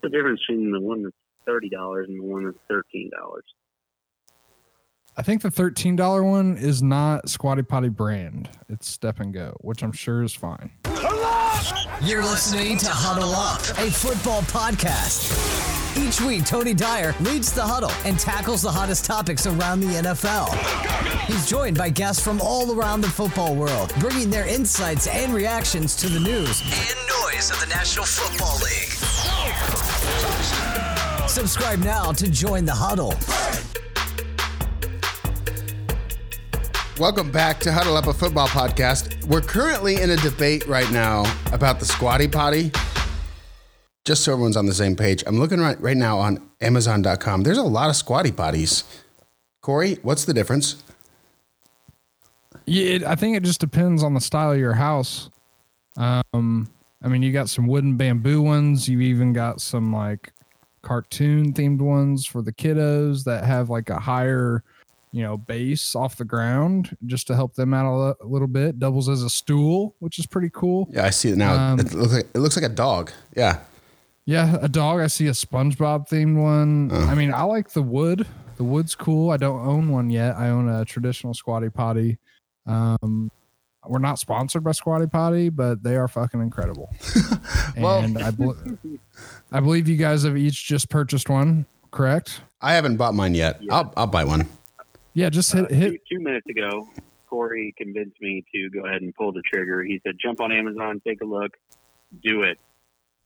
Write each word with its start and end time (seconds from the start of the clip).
What's 0.00 0.12
the 0.12 0.16
difference 0.16 0.40
between 0.46 0.70
the 0.70 0.80
one 0.80 1.02
that's 1.02 1.16
thirty 1.44 1.68
dollars 1.68 2.06
and 2.08 2.20
the 2.20 2.24
one 2.24 2.44
that's 2.44 2.58
thirteen 2.68 3.10
dollars? 3.10 3.42
I 5.16 5.22
think 5.22 5.42
the 5.42 5.50
thirteen 5.50 5.96
dollar 5.96 6.22
one 6.22 6.56
is 6.56 6.84
not 6.84 7.28
Squatty 7.28 7.62
Potty 7.62 7.88
brand. 7.88 8.48
It's 8.68 8.88
Step 8.88 9.18
and 9.18 9.34
Go, 9.34 9.56
which 9.60 9.82
I'm 9.82 9.90
sure 9.90 10.22
is 10.22 10.32
fine. 10.32 10.70
You're 12.00 12.22
listening 12.22 12.78
to 12.78 12.88
Huddle 12.88 13.34
Up, 13.34 13.60
a 13.84 13.90
football 13.90 14.42
podcast. 14.42 15.34
Each 15.98 16.20
week, 16.20 16.44
Tony 16.44 16.74
Dyer 16.74 17.12
leads 17.18 17.52
the 17.52 17.62
huddle 17.62 17.90
and 18.04 18.20
tackles 18.20 18.62
the 18.62 18.70
hottest 18.70 19.04
topics 19.04 19.48
around 19.48 19.80
the 19.80 19.88
NFL. 19.88 20.54
He's 21.26 21.50
joined 21.50 21.76
by 21.76 21.90
guests 21.90 22.22
from 22.22 22.40
all 22.40 22.78
around 22.78 23.00
the 23.00 23.08
football 23.08 23.56
world, 23.56 23.92
bringing 23.98 24.30
their 24.30 24.46
insights 24.46 25.08
and 25.08 25.34
reactions 25.34 25.96
to 25.96 26.08
the 26.08 26.20
news 26.20 26.60
and 26.60 26.98
noise 27.24 27.50
of 27.50 27.58
the 27.58 27.66
National 27.66 28.06
Football 28.06 28.58
League. 28.58 29.27
Subscribe 31.38 31.78
now 31.78 32.10
to 32.10 32.28
join 32.28 32.64
the 32.64 32.74
huddle. 32.74 33.14
Welcome 36.98 37.30
back 37.30 37.60
to 37.60 37.72
Huddle 37.72 37.96
Up 37.96 38.08
a 38.08 38.12
Football 38.12 38.48
Podcast. 38.48 39.24
We're 39.24 39.40
currently 39.40 40.02
in 40.02 40.10
a 40.10 40.16
debate 40.16 40.66
right 40.66 40.90
now 40.90 41.24
about 41.52 41.78
the 41.78 41.84
squatty 41.84 42.26
potty 42.26 42.72
just 44.04 44.24
so 44.24 44.32
everyone's 44.32 44.56
on 44.56 44.64
the 44.64 44.72
same 44.72 44.96
page, 44.96 45.22
I'm 45.26 45.38
looking 45.38 45.60
right, 45.60 45.78
right 45.82 45.96
now 45.96 46.18
on 46.18 46.40
Amazon.com. 46.62 47.42
There's 47.42 47.58
a 47.58 47.62
lot 47.62 47.90
of 47.90 47.94
squatty 47.94 48.32
potties. 48.32 48.82
Corey, 49.60 49.98
what's 50.02 50.24
the 50.24 50.32
difference? 50.32 50.82
Yeah, 52.64 52.94
it, 52.94 53.04
I 53.04 53.16
think 53.16 53.36
it 53.36 53.42
just 53.42 53.60
depends 53.60 54.02
on 54.02 54.14
the 54.14 54.20
style 54.20 54.52
of 54.52 54.58
your 54.58 54.72
house. 54.72 55.28
Um, 55.98 56.70
I 57.02 57.08
mean, 57.08 57.22
you 57.22 57.32
got 57.32 57.50
some 57.50 57.66
wooden 57.66 57.98
bamboo 57.98 58.40
ones. 58.40 58.88
You 58.88 59.02
even 59.02 59.34
got 59.34 59.60
some 59.60 59.92
like 59.92 60.32
cartoon 60.82 61.52
themed 61.52 61.80
ones 61.80 62.26
for 62.26 62.42
the 62.42 62.52
kiddos 62.52 63.24
that 63.24 63.44
have 63.44 63.70
like 63.70 63.90
a 63.90 63.98
higher, 63.98 64.62
you 65.12 65.22
know, 65.22 65.36
base 65.36 65.94
off 65.94 66.16
the 66.16 66.24
ground 66.24 66.96
just 67.06 67.26
to 67.28 67.34
help 67.34 67.54
them 67.54 67.74
out 67.74 68.16
a, 68.20 68.26
little 68.26 68.48
bit. 68.48 68.78
Doubles 68.78 69.08
as 69.08 69.22
a 69.22 69.30
stool, 69.30 69.94
which 69.98 70.18
is 70.18 70.26
pretty 70.26 70.50
cool. 70.52 70.88
Yeah, 70.90 71.04
I 71.04 71.10
see 71.10 71.30
it 71.30 71.36
now. 71.36 71.54
Um, 71.54 71.80
it 71.80 71.92
looks 71.92 72.12
like 72.12 72.26
it 72.34 72.38
looks 72.38 72.56
like 72.56 72.64
a 72.64 72.74
dog. 72.74 73.12
Yeah. 73.36 73.60
Yeah, 74.24 74.58
a 74.60 74.68
dog. 74.68 75.00
I 75.00 75.06
see 75.06 75.26
a 75.28 75.32
SpongeBob 75.32 76.08
themed 76.08 76.36
one. 76.36 76.92
Uh. 76.92 77.06
I 77.06 77.14
mean, 77.14 77.32
I 77.32 77.44
like 77.44 77.70
the 77.70 77.82
wood. 77.82 78.26
The 78.56 78.64
wood's 78.64 78.94
cool. 78.94 79.30
I 79.30 79.38
don't 79.38 79.66
own 79.66 79.88
one 79.88 80.10
yet. 80.10 80.36
I 80.36 80.50
own 80.50 80.68
a 80.68 80.84
traditional 80.84 81.32
squatty 81.32 81.70
potty. 81.70 82.18
Um, 82.66 83.30
we're 83.88 83.98
not 83.98 84.18
sponsored 84.18 84.64
by 84.64 84.72
Squatty 84.72 85.06
Potty, 85.06 85.48
but 85.48 85.82
they 85.82 85.96
are 85.96 86.08
fucking 86.08 86.40
incredible. 86.40 86.90
well, 87.78 88.00
and 88.00 88.18
I, 88.18 88.32
I 89.52 89.60
believe 89.60 89.88
you 89.88 89.96
guys 89.96 90.22
have 90.24 90.36
each 90.36 90.66
just 90.66 90.88
purchased 90.88 91.28
one, 91.28 91.66
correct? 91.90 92.42
I 92.60 92.74
haven't 92.74 92.96
bought 92.96 93.14
mine 93.14 93.34
yet. 93.34 93.62
Yeah. 93.62 93.74
I'll 93.74 93.92
I'll 93.96 94.06
buy 94.06 94.24
one. 94.24 94.48
Yeah, 95.14 95.30
just 95.30 95.52
hit, 95.52 95.70
uh, 95.70 95.74
hit. 95.74 95.90
Two, 96.08 96.16
two 96.16 96.20
minutes 96.20 96.46
ago, 96.48 96.88
Corey 97.28 97.74
convinced 97.76 98.20
me 98.20 98.44
to 98.54 98.70
go 98.70 98.86
ahead 98.86 99.02
and 99.02 99.14
pull 99.14 99.32
the 99.32 99.42
trigger. 99.42 99.82
He 99.82 100.00
said, 100.04 100.16
"Jump 100.20 100.40
on 100.40 100.52
Amazon, 100.52 101.00
take 101.06 101.20
a 101.22 101.26
look, 101.26 101.56
do 102.22 102.42
it." 102.42 102.58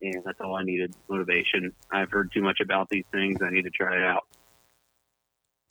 and 0.03 0.23
that's 0.25 0.41
all 0.41 0.57
I 0.57 0.65
needed 0.65 0.95
motivation. 1.09 1.73
I've 1.91 2.11
heard 2.11 2.33
too 2.33 2.43
much 2.43 2.61
about 2.61 2.89
these 2.89 3.05
things. 3.13 3.39
I 3.41 3.51
need 3.51 3.63
to 3.63 3.71
try 3.71 3.97
it 3.97 4.03
out. 4.03 4.27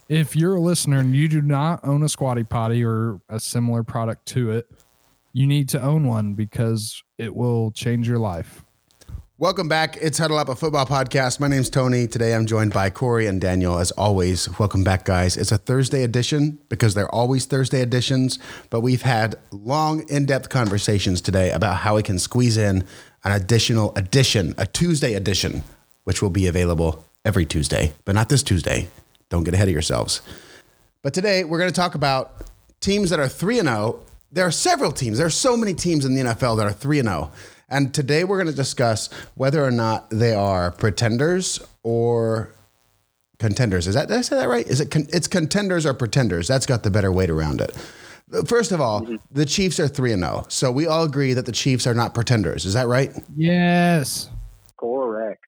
If 0.09 0.35
you're 0.35 0.55
a 0.55 0.59
listener 0.59 0.99
and 0.99 1.15
you 1.15 1.27
do 1.27 1.41
not 1.41 1.81
own 1.85 2.03
a 2.03 2.09
squatty 2.09 2.43
potty 2.43 2.83
or 2.83 3.21
a 3.29 3.39
similar 3.39 3.83
product 3.83 4.25
to 4.27 4.51
it, 4.51 4.67
you 5.33 5.47
need 5.47 5.69
to 5.69 5.81
own 5.81 6.07
one 6.07 6.33
because 6.33 7.01
it 7.17 7.35
will 7.35 7.71
change 7.71 8.07
your 8.07 8.19
life. 8.19 8.63
Welcome 9.37 9.67
back. 9.67 9.97
It's 9.99 10.19
Huddle 10.19 10.37
Up, 10.37 10.49
a 10.49 10.55
football 10.55 10.85
podcast. 10.85 11.39
My 11.39 11.47
name's 11.47 11.69
Tony. 11.69 12.05
Today 12.05 12.35
I'm 12.35 12.45
joined 12.45 12.73
by 12.73 12.91
Corey 12.91 13.25
and 13.25 13.41
Daniel. 13.41 13.79
As 13.79 13.89
always, 13.91 14.47
welcome 14.59 14.83
back, 14.83 15.03
guys. 15.03 15.35
It's 15.35 15.51
a 15.51 15.57
Thursday 15.57 16.03
edition 16.03 16.59
because 16.69 16.93
they're 16.93 17.09
always 17.09 17.45
Thursday 17.45 17.81
editions, 17.81 18.37
but 18.69 18.81
we've 18.81 19.01
had 19.01 19.35
long, 19.51 20.07
in 20.09 20.27
depth 20.27 20.49
conversations 20.49 21.21
today 21.21 21.49
about 21.49 21.77
how 21.77 21.95
we 21.95 22.03
can 22.03 22.19
squeeze 22.19 22.55
in 22.55 22.83
an 23.23 23.31
additional 23.31 23.95
edition, 23.95 24.53
a 24.59 24.67
Tuesday 24.67 25.15
edition, 25.15 25.63
which 26.03 26.21
will 26.21 26.29
be 26.29 26.45
available 26.45 27.03
every 27.25 27.45
Tuesday, 27.45 27.93
but 28.05 28.13
not 28.13 28.29
this 28.29 28.43
Tuesday. 28.43 28.89
Don't 29.29 29.43
get 29.43 29.55
ahead 29.55 29.69
of 29.69 29.73
yourselves. 29.73 30.21
But 31.01 31.15
today 31.15 31.45
we're 31.45 31.57
going 31.57 31.71
to 31.71 31.75
talk 31.75 31.95
about 31.95 32.45
teams 32.79 33.09
that 33.09 33.19
are 33.19 33.27
3 33.27 33.57
and 33.57 33.67
0. 33.67 34.03
There 34.31 34.45
are 34.45 34.51
several 34.51 34.91
teams. 34.91 35.17
There 35.17 35.27
are 35.27 35.29
so 35.29 35.57
many 35.57 35.73
teams 35.73 36.05
in 36.05 36.15
the 36.15 36.21
NFL 36.21 36.57
that 36.57 36.65
are 36.65 36.71
3 36.71 36.99
and 36.99 37.07
0. 37.09 37.31
And 37.69 37.93
today 37.93 38.23
we're 38.23 38.37
going 38.37 38.47
to 38.47 38.53
discuss 38.55 39.09
whether 39.35 39.63
or 39.63 39.71
not 39.71 40.09
they 40.09 40.33
are 40.33 40.71
pretenders 40.71 41.61
or 41.83 42.53
contenders. 43.39 43.87
Is 43.87 43.95
that 43.95 44.07
did 44.07 44.17
I 44.17 44.21
say 44.21 44.37
that 44.37 44.47
right? 44.47 44.65
Is 44.65 44.79
it 44.79 44.91
con- 44.91 45.07
it's 45.09 45.27
contenders 45.27 45.85
or 45.85 45.93
pretenders? 45.93 46.47
That's 46.47 46.65
got 46.65 46.83
the 46.83 46.91
better 46.91 47.11
weight 47.11 47.29
around 47.29 47.59
it. 47.59 47.75
First 48.45 48.71
of 48.71 48.79
all, 48.79 49.01
mm-hmm. 49.01 49.15
the 49.31 49.45
Chiefs 49.45 49.79
are 49.79 49.87
3 49.89 50.13
and 50.13 50.23
0. 50.23 50.45
So 50.47 50.71
we 50.71 50.87
all 50.87 51.03
agree 51.03 51.33
that 51.33 51.45
the 51.45 51.51
Chiefs 51.51 51.85
are 51.85 51.93
not 51.93 52.13
pretenders. 52.13 52.65
Is 52.65 52.73
that 52.73 52.87
right? 52.87 53.11
Yes. 53.35 54.29
Correct. 54.77 55.43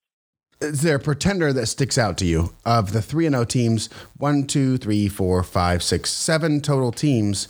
Is 0.60 0.82
there 0.82 0.98
a 0.98 1.00
pretender 1.00 1.54
that 1.54 1.68
sticks 1.68 1.98
out 1.98 2.18
to 2.18 2.26
you 2.26 2.54
of 2.66 2.92
the 2.92 3.02
3 3.02 3.28
and 3.28 3.36
0 3.36 3.46
teams? 3.46 3.90
One, 4.18 4.46
two, 4.46 4.78
three, 4.78 5.08
four, 5.08 5.42
five, 5.44 5.82
six, 5.84 6.10
seven 6.10 6.60
total 6.60 6.92
teams. 6.92 7.48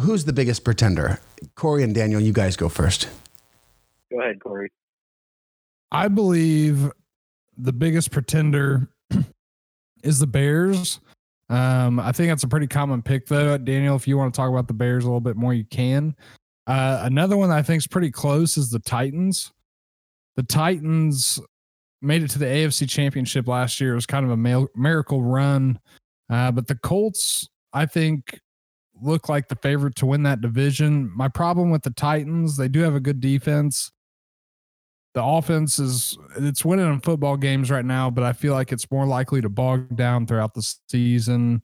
Who's 0.00 0.24
the 0.24 0.32
biggest 0.32 0.64
pretender? 0.64 1.20
Corey 1.54 1.82
and 1.82 1.94
Daniel, 1.94 2.20
you 2.20 2.32
guys 2.32 2.56
go 2.56 2.68
first. 2.68 3.08
Go 4.10 4.20
ahead, 4.20 4.40
Corey. 4.40 4.70
I 5.90 6.08
believe 6.08 6.90
the 7.56 7.72
biggest 7.72 8.10
pretender 8.10 8.88
is 10.02 10.18
the 10.18 10.26
Bears 10.26 11.00
um, 11.48 12.00
I 12.00 12.12
think 12.12 12.30
that's 12.30 12.42
a 12.42 12.48
pretty 12.48 12.66
common 12.66 13.02
pick, 13.02 13.26
though. 13.26 13.56
Daniel, 13.58 13.94
if 13.96 14.08
you 14.08 14.18
want 14.18 14.34
to 14.34 14.36
talk 14.36 14.50
about 14.50 14.66
the 14.66 14.74
Bears 14.74 15.04
a 15.04 15.06
little 15.06 15.20
bit 15.20 15.36
more, 15.36 15.54
you 15.54 15.64
can. 15.64 16.16
Uh, 16.66 17.00
another 17.02 17.36
one 17.36 17.50
that 17.50 17.58
I 17.58 17.62
think 17.62 17.78
is 17.78 17.86
pretty 17.86 18.10
close 18.10 18.56
is 18.56 18.70
the 18.70 18.80
Titans. 18.80 19.52
The 20.34 20.42
Titans 20.42 21.40
made 22.02 22.22
it 22.22 22.30
to 22.30 22.38
the 22.38 22.46
AFC 22.46 22.88
Championship 22.88 23.46
last 23.46 23.80
year. 23.80 23.92
It 23.92 23.96
was 23.96 24.06
kind 24.06 24.24
of 24.24 24.32
a 24.32 24.68
miracle 24.76 25.22
run, 25.22 25.78
uh, 26.28 26.50
but 26.50 26.66
the 26.66 26.74
Colts, 26.74 27.48
I 27.72 27.86
think, 27.86 28.40
look 29.02 29.28
like 29.28 29.48
the 29.48 29.56
favorite 29.56 29.96
to 29.96 30.06
win 30.06 30.22
that 30.24 30.40
division. 30.40 31.10
My 31.14 31.28
problem 31.28 31.70
with 31.70 31.82
the 31.82 31.90
Titans, 31.90 32.56
they 32.56 32.68
do 32.68 32.80
have 32.80 32.94
a 32.94 33.00
good 33.00 33.20
defense 33.20 33.92
the 35.16 35.24
offense 35.24 35.78
is 35.78 36.18
it's 36.36 36.62
winning 36.62 36.92
in 36.92 37.00
football 37.00 37.38
games 37.38 37.70
right 37.70 37.86
now, 37.86 38.10
but 38.10 38.22
I 38.22 38.34
feel 38.34 38.52
like 38.52 38.70
it's 38.70 38.90
more 38.90 39.06
likely 39.06 39.40
to 39.40 39.48
bog 39.48 39.96
down 39.96 40.26
throughout 40.26 40.52
the 40.52 40.60
season. 40.90 41.62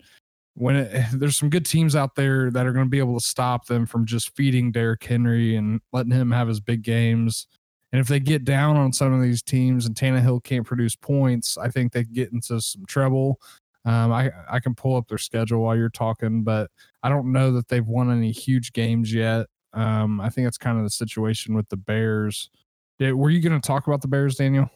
When 0.55 0.75
it, 0.75 1.07
there's 1.13 1.37
some 1.37 1.51
good 1.51 1.67
teams 1.67 1.95
out 1.95 2.15
there 2.15 2.51
that 2.51 2.67
are 2.67 2.73
going 2.73 2.87
to 2.87 2.91
be 2.91 2.99
able 2.99 3.21
to 3.21 3.25
stop 3.25 3.67
them 3.67 3.85
from 3.85 4.07
just 4.07 4.35
feeding 4.35 4.73
Derrick 4.73 5.05
Henry 5.05 5.55
and 5.55 5.83
letting 5.93 6.13
him 6.13 6.31
have 6.31 6.49
his 6.49 6.61
big 6.61 6.81
games. 6.81 7.47
And 7.93 8.01
if 8.01 8.09
they 8.09 8.21
get 8.21 8.47
down 8.47 8.79
on 8.79 8.91
some 8.91 9.13
of 9.13 9.21
these 9.21 9.43
teams 9.43 9.85
and 9.85 9.95
Tannehill 9.95 10.43
can't 10.45 10.65
produce 10.65 10.97
points, 10.97 11.59
I 11.59 11.69
think 11.69 11.93
they 11.93 12.05
get 12.05 12.33
into 12.33 12.59
some 12.59 12.87
trouble. 12.87 13.39
Um, 13.85 14.13
I 14.13 14.31
I 14.51 14.61
can 14.61 14.75
pull 14.75 14.97
up 14.97 15.09
their 15.09 15.19
schedule 15.19 15.63
while 15.63 15.77
you're 15.77 15.89
talking, 15.91 16.45
but 16.45 16.71
I 17.03 17.09
don't 17.09 17.33
know 17.33 17.53
that 17.53 17.69
they've 17.69 17.87
won 17.87 18.11
any 18.11 18.31
huge 18.31 18.73
games 18.73 19.13
yet. 19.13 19.47
Um, 19.73 20.21
I 20.21 20.29
think 20.29 20.47
that's 20.47 20.59
kind 20.59 20.79
of 20.79 20.85
the 20.85 20.91
situation 20.91 21.55
with 21.55 21.69
the 21.69 21.77
Bears. 21.77 22.51
Did, 22.99 23.15
were 23.15 23.31
you 23.31 23.41
going 23.41 23.61
to 23.61 23.67
talk 23.67 23.87
about 23.87 24.03
the 24.03 24.09
Bears, 24.09 24.37
Daniel? 24.37 24.71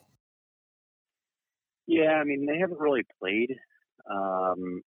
Yeah, 1.85 2.13
I 2.19 2.23
mean 2.25 2.45
they 2.45 2.57
haven't 2.57 2.79
really 2.79 3.05
played 3.19 3.55
um, 4.09 4.81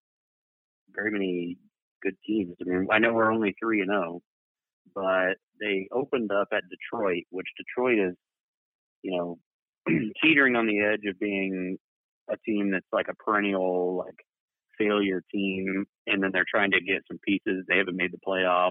very 0.95 1.11
many 1.11 1.59
good 2.03 2.17
teams. 2.27 2.57
I 2.61 2.65
mean, 2.65 2.89
I 2.91 2.99
know 2.99 3.13
we're 3.13 3.33
only 3.33 3.55
three 3.61 3.81
and 3.81 3.91
zero, 3.91 4.21
oh, 4.21 4.23
but 4.95 5.37
they 5.61 5.89
opened 5.93 6.33
up 6.33 6.49
at 6.53 6.65
Detroit, 6.69 7.25
which 7.31 7.47
Detroit 7.57 7.99
is, 7.99 8.17
you 9.03 9.17
know, 9.17 9.39
teetering 10.23 10.57
on 10.57 10.67
the 10.67 10.81
edge 10.81 11.09
of 11.09 11.19
being 11.19 11.79
a 12.31 12.37
team 12.45 12.71
that's 12.71 12.87
like 12.93 13.07
a 13.09 13.15
perennial 13.15 13.97
like 13.99 14.17
failure 14.79 15.23
team, 15.33 15.85
and 16.07 16.23
then 16.23 16.31
they're 16.33 16.45
trying 16.51 16.71
to 16.73 16.81
get 16.81 17.03
some 17.09 17.19
pieces. 17.27 17.65
They 17.69 17.77
haven't 17.77 17.97
made 17.97 18.13
the 18.13 18.19
playoffs 18.27 18.71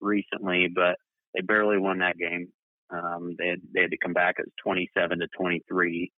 recently, 0.00 0.68
but 0.74 0.96
they 1.34 1.40
barely 1.40 1.78
won 1.78 1.98
that 1.98 2.18
game. 2.18 2.48
Um, 2.90 3.34
they 3.38 3.48
had 3.48 3.60
they 3.74 3.82
had 3.82 3.90
to 3.90 3.98
come 3.98 4.12
back 4.12 4.36
as 4.38 4.46
27 4.62 5.18
to 5.20 5.26
23, 5.36 6.12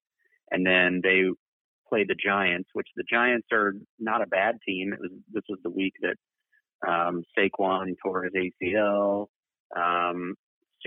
and 0.51 0.67
then 0.67 1.01
they 1.03 1.25
played 1.89 2.09
the 2.09 2.17
Giants, 2.17 2.69
which 2.73 2.89
the 2.97 3.05
Giants 3.09 3.47
are 3.53 3.75
not 3.99 4.23
a 4.23 4.27
bad 4.27 4.57
team. 4.67 4.93
It 4.93 5.01
was 5.01 5.11
this 5.33 5.45
was 5.49 5.59
the 5.63 5.71
week 5.71 5.95
that 6.03 6.17
um, 6.87 7.23
Saquon 7.39 7.95
tore 8.03 8.25
his 8.25 8.33
ACL. 8.35 9.27
Um, 9.75 10.35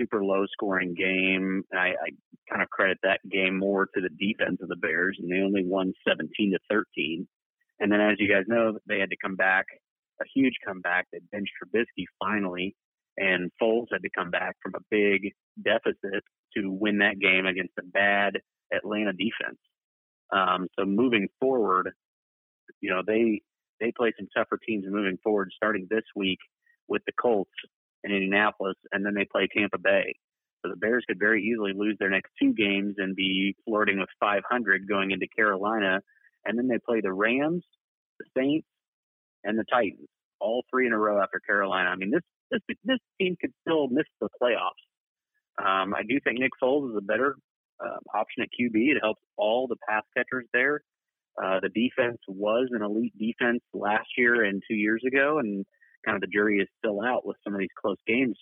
super 0.00 0.24
low 0.24 0.46
scoring 0.52 0.94
game. 0.94 1.62
I, 1.72 1.88
I 1.88 2.10
kind 2.48 2.62
of 2.62 2.70
credit 2.70 2.98
that 3.02 3.20
game 3.30 3.58
more 3.58 3.86
to 3.86 4.00
the 4.00 4.08
defense 4.08 4.58
of 4.62 4.68
the 4.68 4.76
Bears, 4.76 5.18
and 5.20 5.30
they 5.30 5.44
only 5.44 5.64
won 5.64 5.92
17 6.08 6.52
to 6.52 6.58
13. 6.70 7.26
And 7.80 7.92
then, 7.92 8.00
as 8.00 8.16
you 8.18 8.28
guys 8.28 8.44
know, 8.46 8.78
they 8.86 8.98
had 8.98 9.10
to 9.10 9.16
come 9.22 9.36
back 9.36 9.66
a 10.20 10.24
huge 10.34 10.54
comeback. 10.66 11.06
They 11.12 11.20
benched 11.32 11.52
Trubisky 11.62 12.04
finally, 12.22 12.76
and 13.16 13.50
Foles 13.60 13.86
had 13.90 14.02
to 14.02 14.10
come 14.16 14.30
back 14.30 14.56
from 14.62 14.72
a 14.74 14.84
big 14.90 15.32
deficit 15.62 16.24
to 16.56 16.70
win 16.70 16.98
that 16.98 17.18
game 17.18 17.46
against 17.46 17.72
a 17.78 17.82
bad 17.82 18.34
Atlanta 18.72 19.12
defense. 19.12 19.58
Um, 20.32 20.68
so 20.78 20.84
moving 20.84 21.28
forward, 21.40 21.90
you 22.80 22.90
know 22.90 23.02
they 23.06 23.40
they 23.80 23.92
play 23.96 24.12
some 24.18 24.28
tougher 24.36 24.58
teams 24.64 24.84
moving 24.86 25.18
forward, 25.22 25.50
starting 25.56 25.86
this 25.90 26.04
week 26.14 26.38
with 26.86 27.02
the 27.06 27.12
Colts 27.20 27.50
in 28.04 28.12
Indianapolis, 28.12 28.76
and 28.92 29.04
then 29.04 29.14
they 29.14 29.26
play 29.30 29.48
Tampa 29.54 29.78
Bay. 29.78 30.14
So 30.62 30.70
the 30.70 30.76
Bears 30.76 31.04
could 31.08 31.18
very 31.18 31.42
easily 31.42 31.72
lose 31.74 31.96
their 31.98 32.10
next 32.10 32.30
two 32.40 32.52
games 32.52 32.96
and 32.98 33.16
be 33.16 33.54
flirting 33.66 33.98
with 33.98 34.08
500 34.20 34.88
going 34.88 35.10
into 35.10 35.26
Carolina, 35.34 36.00
and 36.44 36.58
then 36.58 36.68
they 36.68 36.78
play 36.78 37.00
the 37.00 37.12
Rams, 37.12 37.64
the 38.18 38.26
Saints, 38.36 38.66
and 39.44 39.58
the 39.58 39.64
Titans, 39.72 40.08
all 40.38 40.64
three 40.70 40.86
in 40.86 40.92
a 40.92 40.98
row 40.98 41.22
after 41.22 41.40
Carolina. 41.40 41.88
I 41.88 41.96
mean, 41.96 42.10
this 42.10 42.22
this 42.50 42.60
this 42.84 42.98
team 43.20 43.36
could 43.40 43.52
still 43.62 43.88
miss 43.88 44.06
the 44.20 44.28
playoffs. 44.42 44.84
Um, 45.58 45.94
I 45.94 46.02
do 46.06 46.18
think 46.22 46.38
Nick 46.38 46.52
Foles 46.62 46.90
is 46.90 46.96
a 46.96 47.02
better 47.02 47.36
uh, 47.80 47.98
option 48.14 48.42
at 48.42 48.48
QB. 48.48 48.74
It 48.74 49.00
helps 49.02 49.22
all 49.36 49.66
the 49.66 49.76
pass 49.88 50.02
catchers 50.16 50.46
there. 50.52 50.80
Uh, 51.42 51.60
the 51.60 51.68
defense 51.68 52.18
was 52.28 52.68
an 52.72 52.82
elite 52.82 53.16
defense 53.18 53.60
last 53.72 54.08
year 54.16 54.44
and 54.44 54.62
two 54.68 54.74
years 54.74 55.02
ago, 55.06 55.38
and 55.38 55.64
kind 56.04 56.16
of 56.16 56.20
the 56.20 56.26
jury 56.26 56.58
is 56.58 56.68
still 56.78 57.02
out 57.02 57.26
with 57.26 57.36
some 57.44 57.54
of 57.54 57.60
these 57.60 57.68
close 57.80 57.98
games. 58.06 58.38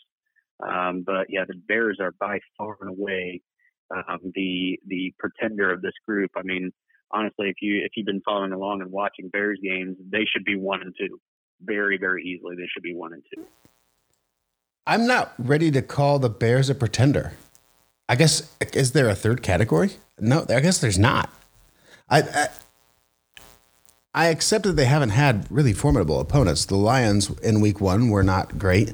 Um, 0.60 1.02
but 1.06 1.26
yeah, 1.28 1.44
the 1.46 1.55
Bears 1.55 1.99
are 2.00 2.12
by 2.19 2.40
far 2.56 2.76
and 2.81 2.90
away 2.90 3.43
um, 3.90 4.32
the 4.34 4.78
the 4.87 5.14
pretender 5.19 5.72
of 5.72 5.82
this 5.82 5.93
group. 6.06 6.31
I 6.37 6.43
mean, 6.43 6.72
honestly, 7.10 7.49
if 7.49 7.56
you 7.60 7.82
if 7.84 7.93
you've 7.96 8.06
been 8.06 8.22
following 8.25 8.52
along 8.52 8.82
and 8.82 8.90
watching 8.90 9.28
Bears 9.28 9.58
games, 9.62 9.96
they 10.10 10.25
should 10.25 10.44
be 10.44 10.56
one 10.56 10.82
and 10.82 10.94
two, 10.99 11.20
very 11.62 11.99
very 11.99 12.25
easily. 12.25 12.56
They 12.56 12.69
should 12.72 12.82
be 12.82 12.94
one 12.94 13.12
and 13.12 13.22
two. 13.34 13.46
I'm 14.87 15.06
not 15.06 15.34
ready 15.38 15.70
to 15.70 15.82
call 15.82 16.19
the 16.19 16.31
Bears 16.31 16.70
a 16.70 16.75
pretender. 16.75 17.34
I 18.08 18.16
guess 18.16 18.50
is 18.72 18.93
there 18.93 19.08
a 19.08 19.14
third 19.14 19.43
category? 19.43 19.93
No, 20.19 20.46
I 20.49 20.60
guess 20.60 20.78
there's 20.78 20.99
not. 20.99 21.31
I, 22.08 22.22
I 22.22 22.49
I 24.14 24.26
accept 24.26 24.64
that 24.64 24.72
they 24.72 24.87
haven't 24.87 25.10
had 25.10 25.46
really 25.50 25.72
formidable 25.72 26.20
opponents. 26.20 26.64
The 26.64 26.76
Lions 26.76 27.31
in 27.40 27.60
week 27.60 27.81
one 27.81 28.08
were 28.08 28.22
not 28.22 28.58
great. 28.58 28.93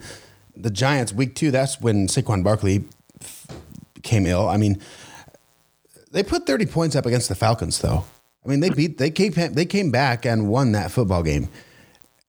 The 0.56 0.70
Giants, 0.70 1.12
week 1.12 1.34
two, 1.34 1.50
that's 1.50 1.80
when 1.80 2.06
Saquon 2.08 2.44
Barkley 2.44 2.84
came 4.02 4.26
ill. 4.26 4.48
I 4.48 4.56
mean, 4.56 4.80
they 6.10 6.22
put 6.22 6.46
30 6.46 6.66
points 6.66 6.94
up 6.94 7.06
against 7.06 7.28
the 7.28 7.34
Falcons, 7.34 7.78
though. 7.80 8.04
I 8.44 8.48
mean, 8.48 8.60
they 8.60 8.70
beat, 8.70 8.98
they 8.98 9.10
came, 9.10 9.32
they 9.32 9.64
came 9.64 9.90
back 9.90 10.26
and 10.26 10.48
won 10.48 10.72
that 10.72 10.90
football 10.90 11.22
game. 11.22 11.48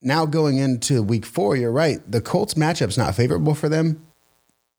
Now 0.01 0.25
going 0.25 0.57
into 0.57 1.03
week 1.03 1.25
four, 1.25 1.55
you're 1.55 1.71
right. 1.71 1.99
The 2.09 2.21
Colts 2.21 2.53
matchup's 2.53 2.97
not 2.97 3.15
favorable 3.15 3.55
for 3.55 3.67
them. 3.67 4.05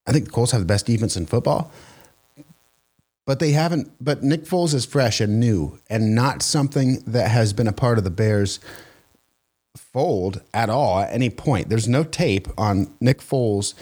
I 0.06 0.12
think 0.12 0.26
the 0.26 0.30
Colts 0.30 0.52
have 0.52 0.60
the 0.60 0.66
best 0.66 0.86
defense 0.86 1.16
in 1.16 1.26
football 1.26 1.72
but 3.26 3.40
they 3.40 3.50
haven't. 3.50 3.92
But 4.00 4.22
Nick 4.22 4.44
Foles 4.44 4.72
is 4.72 4.86
fresh 4.86 5.20
and 5.20 5.38
new, 5.38 5.78
and 5.90 6.14
not 6.14 6.42
something 6.42 7.02
that 7.06 7.30
has 7.30 7.52
been 7.52 7.68
a 7.68 7.72
part 7.72 7.98
of 7.98 8.04
the 8.04 8.10
Bears' 8.10 8.60
fold 9.76 10.40
at 10.54 10.70
all 10.70 11.00
at 11.00 11.12
any 11.12 11.28
point. 11.28 11.68
There's 11.68 11.88
no 11.88 12.04
tape 12.04 12.48
on 12.56 12.94
Nick 13.00 13.18
Foles 13.18 13.74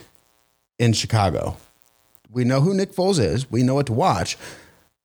in 0.79 0.93
Chicago. 0.93 1.57
We 2.31 2.43
know 2.43 2.63
who 2.63 2.75
Nick 2.75 2.93
Foles 2.93 3.21
is. 3.21 3.49
We 3.51 3.63
know 3.63 3.75
what 3.75 3.87
to 3.87 3.93
watch, 3.93 4.37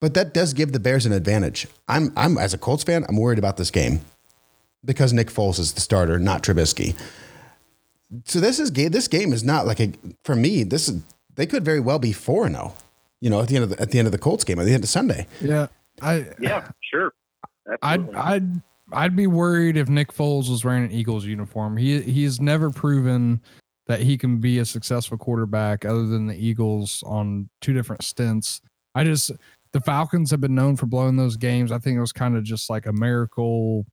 but 0.00 0.14
that 0.14 0.34
does 0.34 0.52
give 0.52 0.72
the 0.72 0.80
Bears 0.80 1.06
an 1.06 1.12
advantage. 1.12 1.68
I'm, 1.86 2.12
I'm 2.16 2.38
as 2.38 2.52
a 2.52 2.58
Colts 2.58 2.82
fan, 2.82 3.04
I'm 3.08 3.16
worried 3.16 3.38
about 3.38 3.56
this 3.56 3.70
game 3.70 4.00
because 4.84 5.12
Nick 5.12 5.28
Foles 5.28 5.60
is 5.60 5.74
the 5.74 5.80
starter, 5.80 6.18
not 6.18 6.42
Trubisky. 6.42 6.98
So 8.24 8.40
this 8.40 8.58
is 8.58 8.72
this 8.72 9.06
game 9.06 9.32
is 9.32 9.44
not 9.44 9.66
like 9.66 9.78
a 9.78 9.92
for 10.24 10.34
me. 10.34 10.64
This 10.64 10.88
is 10.88 11.02
they 11.36 11.46
could 11.46 11.64
very 11.64 11.78
well 11.78 12.00
be 12.00 12.12
four 12.12 12.48
zero 12.48 12.74
oh 12.74 12.89
you 13.20 13.30
know, 13.30 13.40
at 13.40 13.48
the 13.48 13.56
end 13.56 13.64
of 13.64 13.70
the, 13.70 13.80
at 13.80 13.90
the 13.90 13.98
end 13.98 14.06
of 14.06 14.12
the 14.12 14.18
Colts 14.18 14.44
game, 14.44 14.58
at 14.58 14.64
the 14.64 14.74
end 14.74 14.84
of 14.84 14.90
Sunday. 14.90 15.26
Yeah, 15.40 15.68
I 16.02 16.26
yeah, 16.40 16.70
sure. 16.80 17.12
Absolutely. 17.82 18.14
I'd 18.14 18.34
I'd 18.34 18.62
I'd 18.92 19.16
be 19.16 19.26
worried 19.26 19.76
if 19.76 19.88
Nick 19.88 20.12
Foles 20.12 20.50
was 20.50 20.64
wearing 20.64 20.84
an 20.84 20.92
Eagles 20.92 21.24
uniform. 21.24 21.76
He 21.76 22.00
he's 22.00 22.40
never 22.40 22.70
proven 22.70 23.40
that 23.86 24.00
he 24.00 24.16
can 24.16 24.38
be 24.38 24.58
a 24.58 24.64
successful 24.64 25.18
quarterback 25.18 25.84
other 25.84 26.06
than 26.06 26.26
the 26.26 26.36
Eagles 26.36 27.02
on 27.06 27.48
two 27.60 27.72
different 27.72 28.04
stints. 28.04 28.60
I 28.94 29.04
just 29.04 29.32
the 29.72 29.80
Falcons 29.80 30.30
have 30.30 30.40
been 30.40 30.54
known 30.54 30.76
for 30.76 30.86
blowing 30.86 31.16
those 31.16 31.36
games. 31.36 31.70
I 31.72 31.78
think 31.78 31.96
it 31.96 32.00
was 32.00 32.12
kind 32.12 32.36
of 32.36 32.42
just 32.42 32.70
like 32.70 32.86
a 32.86 32.92
miracle. 32.92 33.86